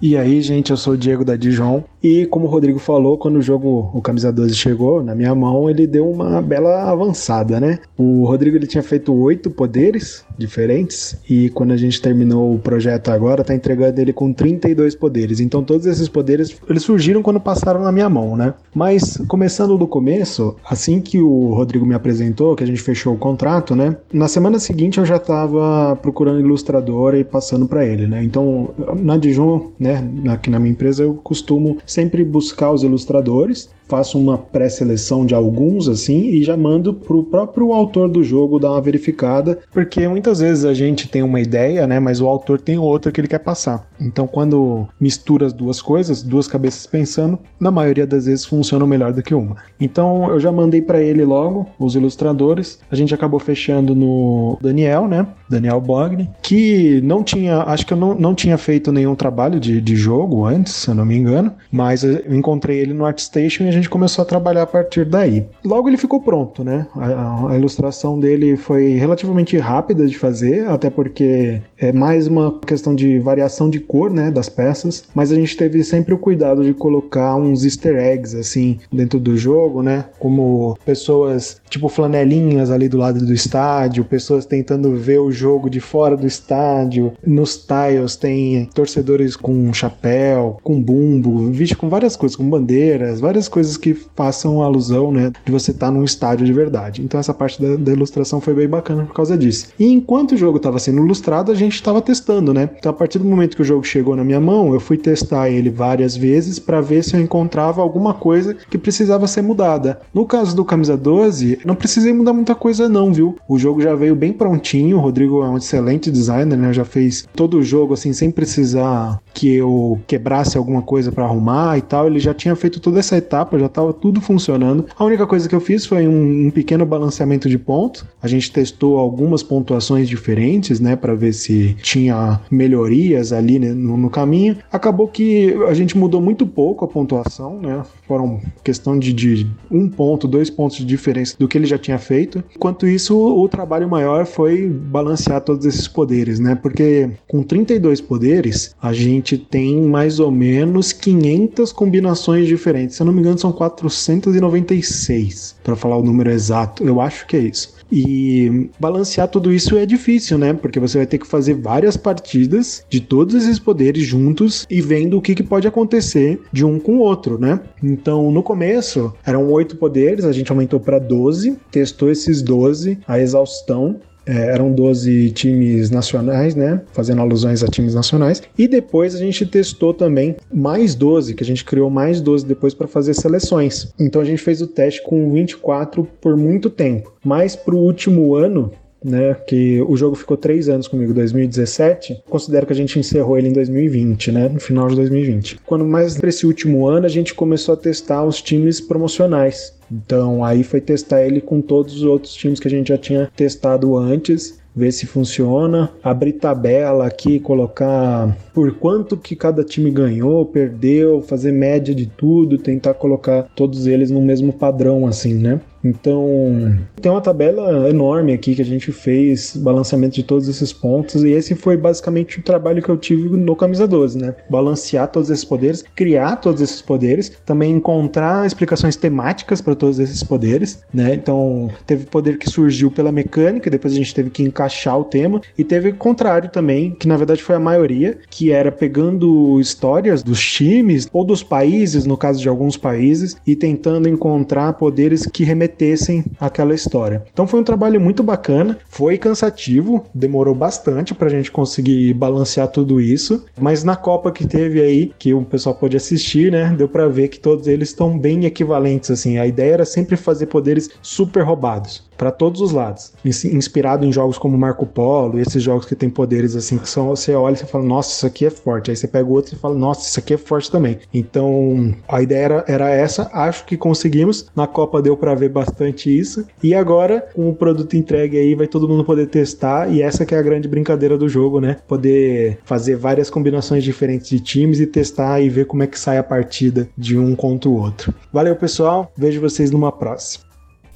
[0.00, 1.82] E aí, gente, eu sou o Diego da Dijon.
[2.06, 5.68] E como o Rodrigo falou, quando o jogo, o Camisa 12 chegou na minha mão,
[5.68, 7.80] ele deu uma bela avançada, né?
[7.98, 13.08] O Rodrigo ele tinha feito oito poderes diferentes e quando a gente terminou o projeto
[13.08, 15.40] agora, tá entregando ele com 32 poderes.
[15.40, 18.54] Então todos esses poderes, eles surgiram quando passaram na minha mão, né?
[18.72, 23.18] Mas começando do começo, assim que o Rodrigo me apresentou, que a gente fechou o
[23.18, 23.96] contrato, né?
[24.12, 28.22] Na semana seguinte eu já tava procurando ilustrador e passando para ele, né?
[28.22, 34.18] Então, na Dijon, né, aqui na minha empresa eu costumo sempre buscar os ilustradores faço
[34.18, 38.80] uma pré-seleção de alguns assim e já mando pro próprio autor do jogo dar uma
[38.80, 43.10] verificada, porque muitas vezes a gente tem uma ideia, né, mas o autor tem outra
[43.12, 43.88] que ele quer passar.
[44.00, 49.12] Então, quando mistura as duas coisas, duas cabeças pensando, na maioria das vezes funciona melhor
[49.12, 49.56] do que uma.
[49.80, 52.78] Então, eu já mandei para ele logo os ilustradores.
[52.90, 55.26] A gente acabou fechando no Daniel, né?
[55.48, 59.80] Daniel Bogni, que não tinha, acho que eu não, não tinha feito nenhum trabalho de,
[59.80, 63.68] de jogo antes, se eu não me engano, mas eu encontrei ele no ArtStation e
[63.68, 65.44] a gente começou a trabalhar a partir daí.
[65.62, 66.86] Logo ele ficou pronto, né?
[66.96, 72.94] A, a, ilustração dele foi relativamente rápida de fazer, até porque é mais uma questão
[72.94, 76.72] de variação de cor, né, das peças, mas a gente teve sempre o cuidado de
[76.72, 80.06] colocar uns easter eggs assim dentro do jogo, né?
[80.18, 85.80] Como pessoas tipo flanelinhas ali do lado do estádio, pessoas tentando ver o jogo de
[85.80, 87.12] fora do estádio.
[87.26, 93.66] Nos tiles tem torcedores com chapéu, com bumbo, com várias coisas, com bandeiras, várias coisas
[93.66, 97.02] coisas que façam alusão, né, de você estar tá num estádio de verdade.
[97.02, 99.68] Então essa parte da, da, ilustração foi bem bacana por causa disso.
[99.78, 102.68] E enquanto o jogo estava sendo ilustrado, a gente estava testando, né?
[102.78, 105.50] Então a partir do momento que o jogo chegou na minha mão, eu fui testar
[105.50, 110.00] ele várias vezes para ver se eu encontrava alguma coisa que precisava ser mudada.
[110.14, 113.36] No caso do Camisa 12, não precisei mudar muita coisa não, viu?
[113.48, 116.72] O jogo já veio bem prontinho, o Rodrigo é um excelente designer, né?
[116.72, 121.55] Já fez todo o jogo assim sem precisar que eu quebrasse alguma coisa para arrumar
[121.76, 122.06] e tal.
[122.06, 124.86] Ele já tinha feito toda essa etapa já estava tudo funcionando.
[124.96, 128.04] A única coisa que eu fiz foi um, um pequeno balanceamento de pontos.
[128.22, 133.96] A gente testou algumas pontuações diferentes, né, para ver se tinha melhorias ali né, no,
[133.96, 134.56] no, caminho.
[134.72, 137.82] Acabou que a gente mudou muito pouco a pontuação, né?
[138.06, 141.98] Foram questão de, de um ponto, dois pontos de diferença do que ele já tinha
[141.98, 142.42] feito.
[142.54, 146.54] Enquanto isso, o trabalho maior foi balancear todos esses poderes, né?
[146.54, 152.96] Porque com 32 poderes, a gente tem mais ou menos 500 combinações diferentes.
[152.96, 156.84] Se eu não me engano, são 496, para falar o número exato.
[156.84, 157.76] Eu acho que é isso.
[157.90, 160.52] E balancear tudo isso é difícil, né?
[160.52, 165.16] Porque você vai ter que fazer várias partidas de todos esses poderes juntos e vendo
[165.16, 167.60] o que, que pode acontecer de um com o outro, né?
[167.82, 173.20] Então, no começo, eram oito poderes, a gente aumentou para 12, testou esses 12, a
[173.20, 176.82] exaustão, é, eram 12 times nacionais, né?
[176.92, 178.42] Fazendo alusões a times nacionais.
[178.58, 182.74] E depois a gente testou também mais 12, que a gente criou mais 12 depois
[182.74, 183.92] para fazer seleções.
[183.98, 187.14] Então a gente fez o teste com 24 por muito tempo.
[187.24, 188.72] Mas para o último ano,
[189.06, 189.34] né?
[189.46, 192.22] Que o jogo ficou três anos comigo, 2017.
[192.28, 194.48] Considero que a gente encerrou ele em 2020, né?
[194.48, 195.60] No final de 2020.
[195.64, 199.74] Quando mais para esse último ano, a gente começou a testar os times promocionais.
[199.90, 203.30] Então aí foi testar ele com todos os outros times que a gente já tinha
[203.36, 210.44] testado antes ver se funciona, abrir tabela aqui, colocar por quanto que cada time ganhou,
[210.44, 215.58] perdeu, fazer média de tudo, tentar colocar todos eles no mesmo padrão assim, né?
[215.84, 221.22] Então, tem uma tabela enorme aqui que a gente fez, balanceamento de todos esses pontos,
[221.22, 224.34] e esse foi basicamente o trabalho que eu tive no Camisa 12, né?
[224.50, 230.22] Balancear todos esses poderes, criar todos esses poderes, também encontrar explicações temáticas para todos esses
[230.22, 231.14] poderes, né?
[231.14, 235.40] Então, teve poder que surgiu pela mecânica, depois a gente teve que encaixar o tema,
[235.56, 240.22] e teve o contrário também, que na verdade foi a maioria, que era pegando histórias
[240.22, 245.44] dos times ou dos países, no caso de alguns países, e tentando encontrar poderes que
[245.44, 247.24] remetem remetessem àquela história.
[247.32, 252.68] Então foi um trabalho muito bacana, foi cansativo, demorou bastante para a gente conseguir balancear
[252.68, 256.88] tudo isso, mas na Copa que teve aí, que o pessoal pôde assistir, né, deu
[256.88, 259.38] para ver que todos eles estão bem equivalentes assim.
[259.38, 263.12] A ideia era sempre fazer poderes super roubados para todos os lados.
[263.24, 267.34] Inspirado em jogos como Marco Polo, esses jogos que tem poderes assim, que são, você
[267.34, 268.90] olha e você fala, nossa, isso aqui é forte.
[268.90, 270.98] Aí você pega outro e fala, nossa, isso aqui é forte também.
[271.12, 274.46] Então, a ideia era, era essa, acho que conseguimos.
[274.54, 276.46] Na Copa deu para ver bastante isso.
[276.62, 279.90] E agora, com o produto entregue aí, vai todo mundo poder testar.
[279.92, 281.76] E essa que é a grande brincadeira do jogo, né?
[281.86, 286.18] Poder fazer várias combinações diferentes de times e testar e ver como é que sai
[286.18, 288.14] a partida de um contra o outro.
[288.32, 289.12] Valeu, pessoal.
[289.16, 290.45] Vejo vocês numa próxima.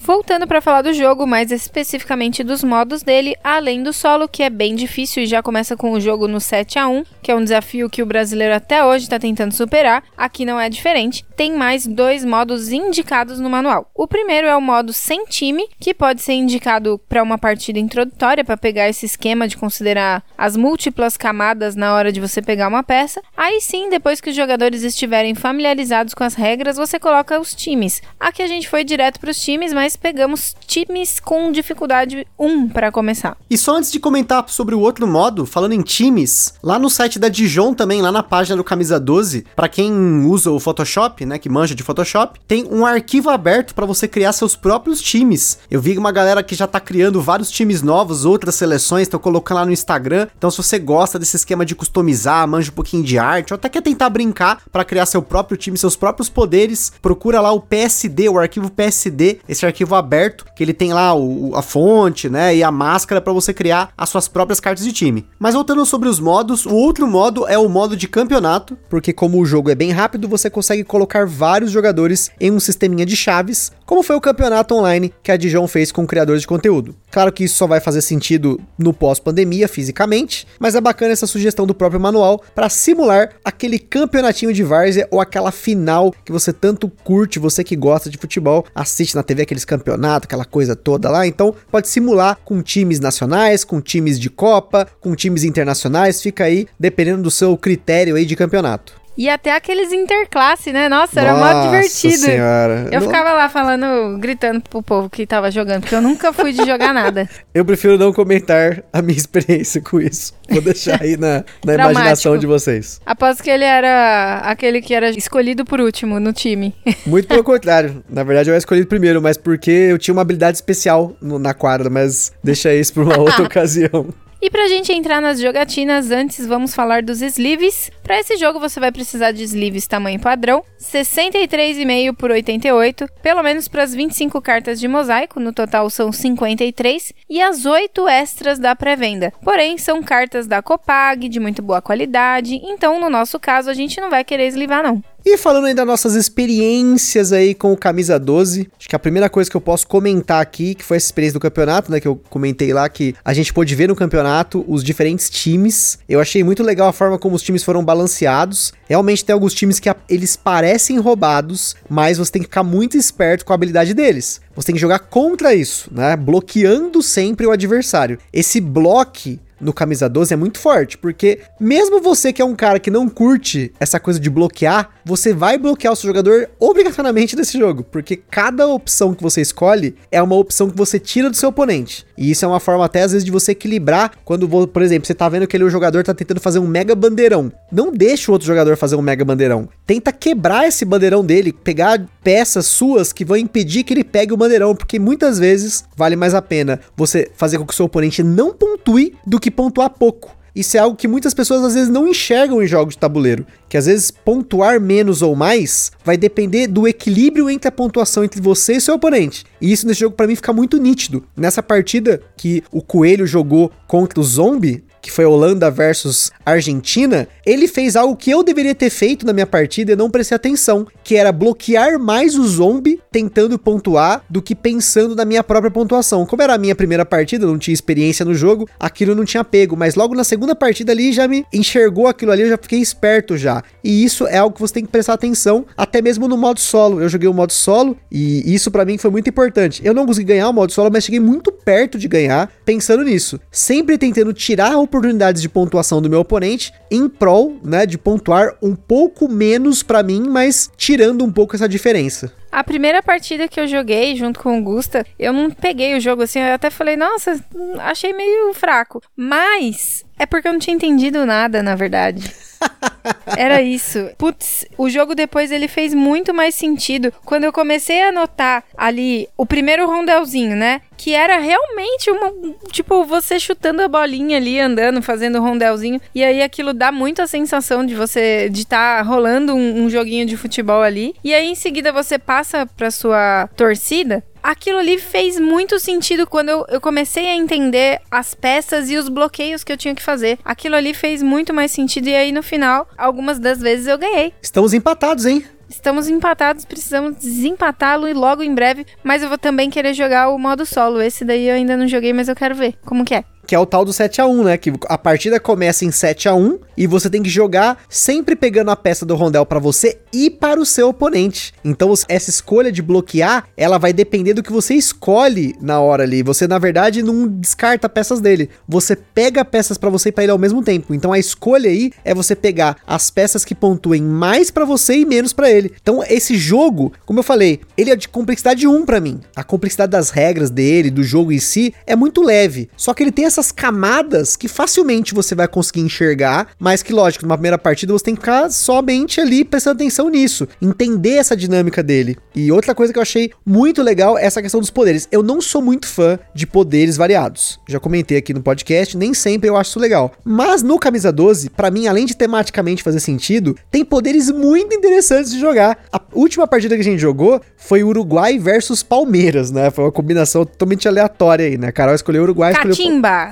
[0.02, 4.48] Voltando para falar do jogo, mais especificamente dos modos dele, além do solo, que é
[4.48, 7.44] bem difícil e já começa com o jogo no 7 a 1 que é um
[7.44, 11.22] desafio que o brasileiro até hoje está tentando superar, aqui não é diferente.
[11.40, 13.90] Tem mais dois modos indicados no manual.
[13.94, 18.44] O primeiro é o modo sem time, que pode ser indicado para uma partida introdutória,
[18.44, 22.82] para pegar esse esquema de considerar as múltiplas camadas na hora de você pegar uma
[22.82, 23.22] peça.
[23.34, 28.02] Aí sim, depois que os jogadores estiverem familiarizados com as regras, você coloca os times.
[28.20, 32.92] Aqui a gente foi direto para os times, mas pegamos times com dificuldade 1 para
[32.92, 33.34] começar.
[33.48, 37.18] E só antes de comentar sobre o outro modo, falando em times, lá no site
[37.18, 41.38] da Dijon também, lá na página do Camisa 12, para quem usa o Photoshop, né,
[41.38, 45.58] que manja de Photoshop, tem um arquivo aberto para você criar seus próprios times.
[45.70, 49.58] Eu vi uma galera que já tá criando vários times novos, outras seleções, estão colocando
[49.58, 50.26] lá no Instagram.
[50.36, 53.68] Então se você gosta desse esquema de customizar, manja um pouquinho de arte, ou até
[53.68, 58.28] quer tentar brincar para criar seu próprio time, seus próprios poderes, procura lá o PSD,
[58.28, 62.62] o arquivo PSD, esse arquivo aberto, que ele tem lá o, a fonte, né, e
[62.62, 65.26] a máscara para você criar as suas próprias cartas de time.
[65.38, 69.38] Mas voltando sobre os modos, o outro modo é o modo de campeonato, porque como
[69.38, 73.72] o jogo é bem rápido, você consegue colocar vários jogadores em um sisteminha de chaves,
[73.86, 76.94] como foi o campeonato online que a Dijon fez com criadores de conteúdo.
[77.10, 81.66] Claro que isso só vai fazer sentido no pós-pandemia, fisicamente, mas é bacana essa sugestão
[81.66, 86.88] do próprio manual para simular aquele campeonatinho de várzea ou aquela final que você tanto
[87.02, 91.26] curte, você que gosta de futebol, assiste na TV aqueles campeonatos, aquela coisa toda lá.
[91.26, 96.66] Então, pode simular com times nacionais, com times de Copa, com times internacionais, fica aí
[96.78, 98.99] dependendo do seu critério aí de campeonato.
[99.20, 100.88] E até aqueles interclasse, né?
[100.88, 102.16] Nossa, era Nossa mó divertido.
[102.16, 102.88] Senhora.
[102.90, 103.06] Eu não...
[103.06, 106.94] ficava lá falando, gritando pro povo que tava jogando, porque eu nunca fui de jogar
[106.94, 107.28] nada.
[107.52, 110.32] Eu prefiro não comentar a minha experiência com isso.
[110.48, 112.98] Vou deixar aí na, na imaginação de vocês.
[113.04, 116.74] Aposto que ele era aquele que era escolhido por último no time.
[117.04, 118.02] Muito pelo contrário.
[118.08, 121.52] Na verdade, eu era escolhido primeiro, mas porque eu tinha uma habilidade especial no, na
[121.52, 124.06] quadra, mas deixa isso pra uma outra ocasião.
[124.42, 127.90] E pra gente entrar nas jogatinas, antes vamos falar dos sleeves.
[128.02, 133.68] Para esse jogo você vai precisar de sleeves tamanho padrão, 63,5 por 88, pelo menos
[133.68, 138.74] para as 25 cartas de mosaico, no total são 53, e as 8 extras da
[138.74, 139.30] pré-venda.
[139.44, 144.00] Porém, são cartas da Copag, de muito boa qualidade, então no nosso caso a gente
[144.00, 145.02] não vai querer eslivar não.
[145.24, 149.28] E falando aí das nossas experiências aí com o Camisa 12, acho que a primeira
[149.28, 152.16] coisa que eu posso comentar aqui, que foi essa experiência do campeonato, né, que eu
[152.30, 155.98] comentei lá, que a gente pôde ver no campeonato os diferentes times.
[156.08, 158.72] Eu achei muito legal a forma como os times foram balanceados.
[158.88, 163.44] Realmente tem alguns times que eles parecem roubados, mas você tem que ficar muito esperto
[163.44, 164.40] com a habilidade deles.
[164.56, 168.18] Você tem que jogar contra isso, né, bloqueando sempre o adversário.
[168.32, 172.78] Esse bloque no camisa 12 é muito forte, porque mesmo você que é um cara
[172.78, 177.58] que não curte essa coisa de bloquear, você vai bloquear o seu jogador obrigatoriamente nesse
[177.58, 181.48] jogo, porque cada opção que você escolhe é uma opção que você tira do seu
[181.48, 182.06] oponente.
[182.16, 185.14] E isso é uma forma até às vezes de você equilibrar quando, por exemplo, você
[185.14, 187.52] tá vendo que ele, o jogador tá tentando fazer um mega bandeirão.
[187.72, 189.68] Não deixa o outro jogador fazer um mega bandeirão.
[189.86, 194.36] Tenta quebrar esse bandeirão dele, pegar peças suas que vão impedir que ele pegue o
[194.36, 198.22] bandeirão, porque muitas vezes vale mais a pena você fazer com que o seu oponente
[198.22, 200.36] não pontue do que pontuar pouco.
[200.54, 203.76] Isso é algo que muitas pessoas às vezes não enxergam em jogos de tabuleiro, que
[203.76, 208.74] às vezes pontuar menos ou mais vai depender do equilíbrio entre a pontuação entre você
[208.74, 209.44] e seu oponente.
[209.60, 211.24] E isso nesse jogo para mim fica muito nítido.
[211.36, 217.66] Nessa partida que o Coelho jogou contra o Zombie, que foi Holanda versus Argentina, ele
[217.66, 221.16] fez algo que eu deveria ter feito na minha partida e não prestei atenção, que
[221.16, 226.26] era bloquear mais o zombie tentando pontuar do que pensando na minha própria pontuação.
[226.26, 229.76] Como era a minha primeira partida, não tinha experiência no jogo, aquilo não tinha pego,
[229.76, 233.36] mas logo na segunda partida ali já me enxergou aquilo ali, eu já fiquei esperto
[233.36, 233.62] já.
[233.82, 237.00] E isso é algo que você tem que prestar atenção, até mesmo no modo solo.
[237.00, 239.80] Eu joguei o modo solo e isso para mim foi muito importante.
[239.84, 243.40] Eu não consegui ganhar o modo solo, mas cheguei muito perto de ganhar pensando nisso.
[243.50, 248.74] Sempre tentando tirar oportunidades de pontuação do meu oponente em prol, né, de pontuar um
[248.74, 252.32] pouco menos para mim, mas tirando um pouco essa diferença.
[252.50, 256.22] A primeira partida que eu joguei junto com o Gusta, eu não peguei o jogo
[256.22, 257.38] assim, eu até falei, nossa,
[257.78, 259.00] achei meio fraco.
[259.16, 262.28] Mas é porque eu não tinha entendido nada, na verdade.
[263.36, 264.10] Era isso.
[264.18, 269.28] Putz, o jogo depois ele fez muito mais sentido quando eu comecei a notar ali
[269.36, 270.82] o primeiro rondelzinho, né?
[270.96, 272.32] Que era realmente uma.
[272.70, 276.00] Tipo, você chutando a bolinha ali, andando, fazendo rondelzinho.
[276.14, 278.48] E aí aquilo dá muito a sensação de você.
[278.50, 281.14] de estar tá rolando um, um joguinho de futebol ali.
[281.24, 286.48] E aí em seguida você passa pra sua torcida aquilo ali fez muito sentido quando
[286.48, 290.38] eu, eu, comecei a entender as peças e os bloqueios que eu tinha que fazer.
[290.44, 294.32] Aquilo ali fez muito mais sentido e aí no final, algumas das vezes eu ganhei.
[294.42, 295.44] Estamos empatados, hein?
[295.68, 298.84] Estamos empatados, precisamos desempatá-lo e logo em breve.
[299.04, 301.00] Mas eu vou também querer jogar o modo solo.
[301.00, 303.58] Esse daí eu ainda não joguei, mas eu quero ver como que é que é
[303.58, 304.56] o tal do 7 a 1 né?
[304.56, 308.70] Que a partida começa em 7 a 1 e você tem que jogar sempre pegando
[308.70, 311.52] a peça do rondel para você e para o seu oponente.
[311.64, 316.22] Então, essa escolha de bloquear, ela vai depender do que você escolhe na hora ali.
[316.22, 318.48] Você, na verdade, não descarta peças dele.
[318.68, 320.94] Você pega peças para você e para ele ao mesmo tempo.
[320.94, 325.04] Então, a escolha aí é você pegar as peças que pontuem mais para você e
[325.04, 325.72] menos para ele.
[325.82, 329.20] Então, esse jogo, como eu falei, ele é de complexidade 1 para mim.
[329.34, 332.70] A complexidade das regras dele, do jogo em si, é muito leve.
[332.76, 336.92] Só que ele tem essa essas camadas que facilmente você vai conseguir enxergar, mas que,
[336.92, 341.34] lógico, numa primeira partida você tem que ficar somente ali prestando atenção nisso, entender essa
[341.34, 342.18] dinâmica dele.
[342.34, 345.08] E outra coisa que eu achei muito legal é essa questão dos poderes.
[345.10, 347.58] Eu não sou muito fã de poderes variados.
[347.66, 350.12] Já comentei aqui no podcast, nem sempre eu acho isso legal.
[350.22, 355.32] Mas no Camisa 12, para mim, além de tematicamente fazer sentido, tem poderes muito interessantes
[355.32, 355.78] de jogar.
[355.90, 359.70] A última partida que a gente jogou foi Uruguai versus Palmeiras, né?
[359.70, 361.68] Foi uma combinação totalmente aleatória aí, né?
[361.68, 362.52] A Carol escolheu Uruguai.
[362.52, 362.68] Catimba!
[362.68, 363.29] Escolheu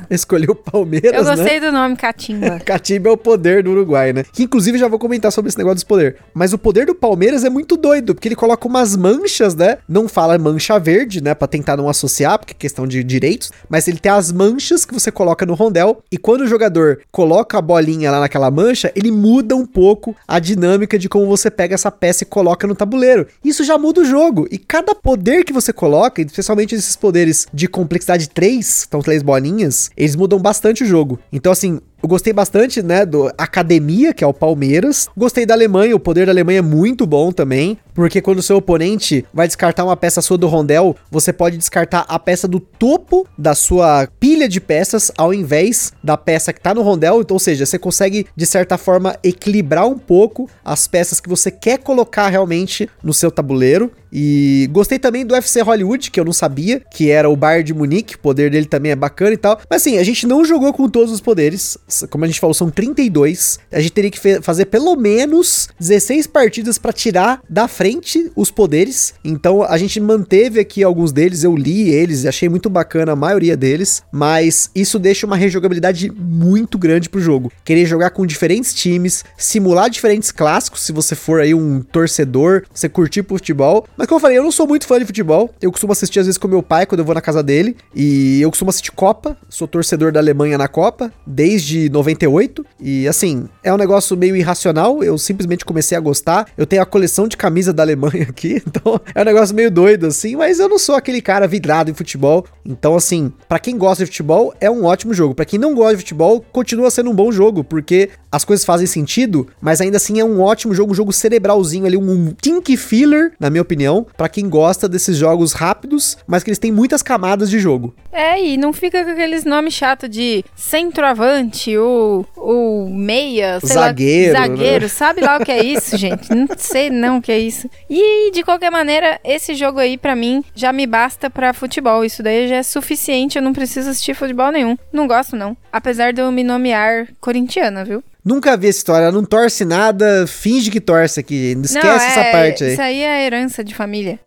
[0.48, 1.66] o Palmeiras, Eu gostei né?
[1.66, 2.58] do nome Catimba.
[2.64, 4.24] Catimba é o poder do Uruguai, né?
[4.32, 6.18] Que inclusive já vou comentar sobre esse negócio dos poderes.
[6.34, 9.78] Mas o poder do Palmeiras é muito doido, porque ele coloca umas manchas, né?
[9.88, 11.34] Não fala mancha verde, né?
[11.34, 13.50] Pra tentar não associar, porque é questão de direitos.
[13.68, 16.02] Mas ele tem as manchas que você coloca no rondel.
[16.10, 20.38] E quando o jogador coloca a bolinha lá naquela mancha, ele muda um pouco a
[20.38, 23.26] dinâmica de como você pega essa peça e coloca no tabuleiro.
[23.44, 24.46] Isso já muda o jogo.
[24.50, 29.87] E cada poder que você coloca, especialmente esses poderes de complexidade 3, então três bolinhas,
[29.96, 31.18] eles mudam bastante o jogo.
[31.32, 35.08] Então, assim, eu gostei bastante, né, do Academia, que é o Palmeiras.
[35.16, 38.56] Gostei da Alemanha, o poder da Alemanha é muito bom também, porque quando o seu
[38.56, 43.26] oponente vai descartar uma peça sua do rondel, você pode descartar a peça do topo
[43.36, 47.40] da sua pilha de peças ao invés da peça que tá no rondel, então, ou
[47.40, 52.28] seja, você consegue de certa forma equilibrar um pouco as peças que você quer colocar
[52.28, 53.90] realmente no seu tabuleiro.
[54.12, 57.74] E gostei também do UFC Hollywood, que eu não sabia, que era o Bayern de
[57.74, 59.60] Munique, o poder dele também é bacana e tal.
[59.68, 61.76] Mas assim, a gente não jogou com todos os poderes,
[62.10, 63.58] como a gente falou, são 32.
[63.72, 69.14] A gente teria que fazer pelo menos 16 partidas para tirar da frente os poderes.
[69.24, 73.16] Então a gente manteve aqui alguns deles, eu li eles e achei muito bacana a
[73.16, 77.50] maioria deles, mas isso deixa uma rejogabilidade muito grande pro jogo.
[77.64, 82.88] Querer jogar com diferentes times, simular diferentes clássicos, se você for aí um torcedor, você
[82.88, 85.54] curtir futebol, Mas como eu falei, eu não sou muito fã de futebol.
[85.60, 87.76] Eu costumo assistir às vezes com meu pai quando eu vou na casa dele.
[87.94, 89.36] E eu costumo assistir Copa.
[89.48, 92.64] Sou torcedor da Alemanha na Copa desde 98.
[92.80, 95.04] E assim, é um negócio meio irracional.
[95.04, 96.46] Eu simplesmente comecei a gostar.
[96.56, 98.62] Eu tenho a coleção de camisa da Alemanha aqui.
[98.66, 100.36] Então é um negócio meio doido assim.
[100.36, 102.46] Mas eu não sou aquele cara vidrado em futebol.
[102.64, 105.34] Então, assim, para quem gosta de futebol, é um ótimo jogo.
[105.34, 107.62] Para quem não gosta de futebol, continua sendo um bom jogo.
[107.62, 109.46] Porque as coisas fazem sentido.
[109.60, 110.92] Mas ainda assim é um ótimo jogo.
[110.92, 111.96] Um jogo cerebralzinho ali.
[111.96, 114.06] Um think filler, na minha opinião.
[114.16, 116.16] para quem gosta desses jogos rápidos.
[116.26, 117.94] Mas que eles têm muitas camadas de jogo.
[118.12, 124.32] É, e não fica com aqueles nomes chatos de centroavante ou, ou meia, sei zagueiro,
[124.32, 124.88] lá, zagueiro, né?
[124.88, 126.32] sabe lá o que é isso, gente?
[126.34, 127.68] Não sei não o que é isso.
[127.90, 132.04] E de qualquer maneira, esse jogo aí para mim já me basta para futebol.
[132.04, 134.76] Isso daí já é suficiente, eu não preciso assistir futebol nenhum.
[134.92, 138.02] Não gosto não, apesar de eu me nomear corintiana, viu?
[138.28, 141.54] Nunca vi essa história, não torce nada, finge que torce aqui.
[141.54, 142.72] Não esquece não, essa é, parte aí.
[142.72, 144.20] Isso aí é herança de família.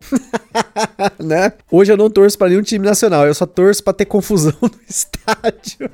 [1.24, 1.54] né?
[1.70, 4.72] Hoje eu não torço pra nenhum time nacional, eu só torço pra ter confusão no
[4.90, 5.88] estádio.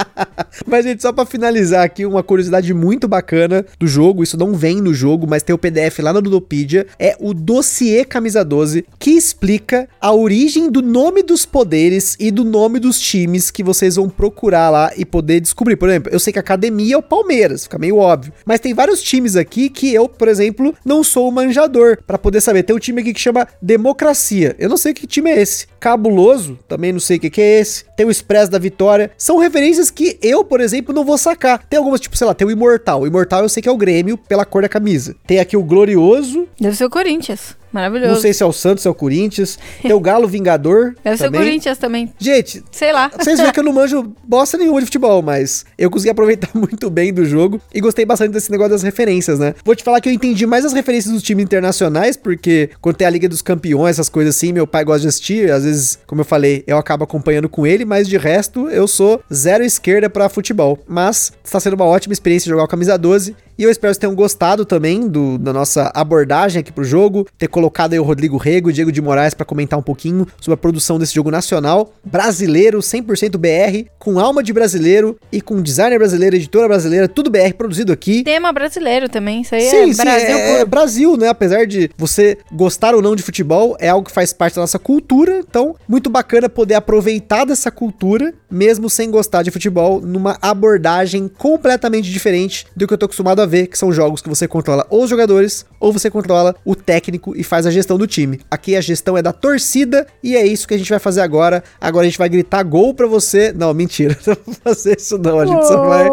[0.66, 4.80] mas, gente, só pra finalizar aqui, uma curiosidade muito bacana do jogo, isso não vem
[4.80, 9.10] no jogo, mas tem o PDF lá na Ludopedia, é o dossiê Camisa 12, que
[9.10, 14.08] explica a origem do nome dos poderes e do nome dos times que vocês vão
[14.08, 15.76] procurar lá e poder descobrir.
[15.76, 18.74] Por exemplo, eu sei que a academia é o Palmeiras, fica meio óbvio, mas tem
[18.74, 22.62] vários times aqui que eu, por exemplo, não sou o manjador, para poder saber.
[22.62, 25.66] Tem um time aqui que chama Democracia, eu não sei que time é esse.
[25.78, 27.84] Cabuloso, também não sei o que, que é esse.
[27.96, 29.10] Tem o Expresso da Vitória.
[29.16, 31.64] São referências que eu, por exemplo, não vou sacar.
[31.68, 33.02] Tem algumas, tipo, sei lá, tem o Imortal.
[33.02, 35.16] O Imortal eu sei que é o Grêmio pela cor da camisa.
[35.26, 36.46] Tem aqui o Glorioso.
[36.60, 37.59] Deve ser o Corinthians.
[37.72, 38.12] Maravilhoso.
[38.14, 39.58] Não sei se é o Santos, se é o Corinthians.
[39.82, 40.94] Tem o Galo Vingador.
[41.04, 41.40] Deve ser o também.
[41.40, 42.12] Corinthians também.
[42.18, 43.10] Gente, Sei lá.
[43.16, 46.90] vocês veem que eu não manjo bosta nenhuma de futebol, mas eu consegui aproveitar muito
[46.90, 49.54] bem do jogo e gostei bastante desse negócio das referências, né?
[49.64, 53.06] Vou te falar que eu entendi mais as referências dos times internacionais, porque quando tem
[53.06, 56.20] a Liga dos Campeões, essas coisas assim, meu pai gosta de assistir, às vezes, como
[56.20, 60.28] eu falei, eu acabo acompanhando com ele, mas de resto, eu sou zero esquerda pra
[60.28, 60.78] futebol.
[60.86, 63.98] Mas está sendo uma ótima experiência jogar o Camisa 12 e eu espero que vocês
[63.98, 68.38] tenham gostado também do, da nossa abordagem aqui pro jogo, ter colocado aí o Rodrigo
[68.38, 71.30] Rego e o Diego de Moraes para comentar um pouquinho sobre a produção desse jogo
[71.30, 77.28] nacional, brasileiro, 100% BR, com alma de brasileiro e com designer brasileiro, editora brasileira, tudo
[77.28, 78.24] BR produzido aqui.
[78.24, 79.42] Tema brasileiro também.
[79.42, 80.66] Isso aí Sim, é sim, Brasil é, é puro.
[80.66, 81.28] Brasil, né?
[81.28, 84.78] Apesar de você gostar ou não de futebol, é algo que faz parte da nossa
[84.78, 85.44] cultura.
[85.46, 92.10] Então, muito bacana poder aproveitar dessa cultura, mesmo sem gostar de futebol, numa abordagem completamente
[92.10, 95.10] diferente do que eu tô acostumado a ver, que são jogos que você controla os
[95.10, 98.40] jogadores ou você controla o técnico e faz a gestão do time.
[98.50, 101.62] Aqui a gestão é da torcida e é isso que a gente vai fazer agora.
[101.80, 103.52] Agora a gente vai gritar gol pra você.
[103.52, 105.40] Não, mentira, não vou fazer isso não.
[105.40, 106.08] A gente só vai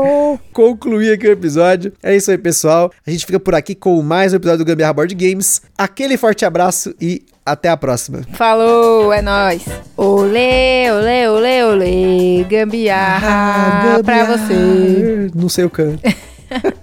[0.52, 1.94] concluir aqui o episódio.
[2.02, 2.92] É isso aí, pessoal.
[3.06, 5.62] A gente fica por aqui com mais um episódio do Gambiarra Board Games.
[5.78, 8.22] Aquele forte abraço e até a próxima.
[8.34, 9.64] Falou, é nóis.
[9.96, 12.44] Olê, olê, olê, olê.
[12.44, 15.32] Gambiarra pra você.
[15.34, 16.02] Não sei o canto.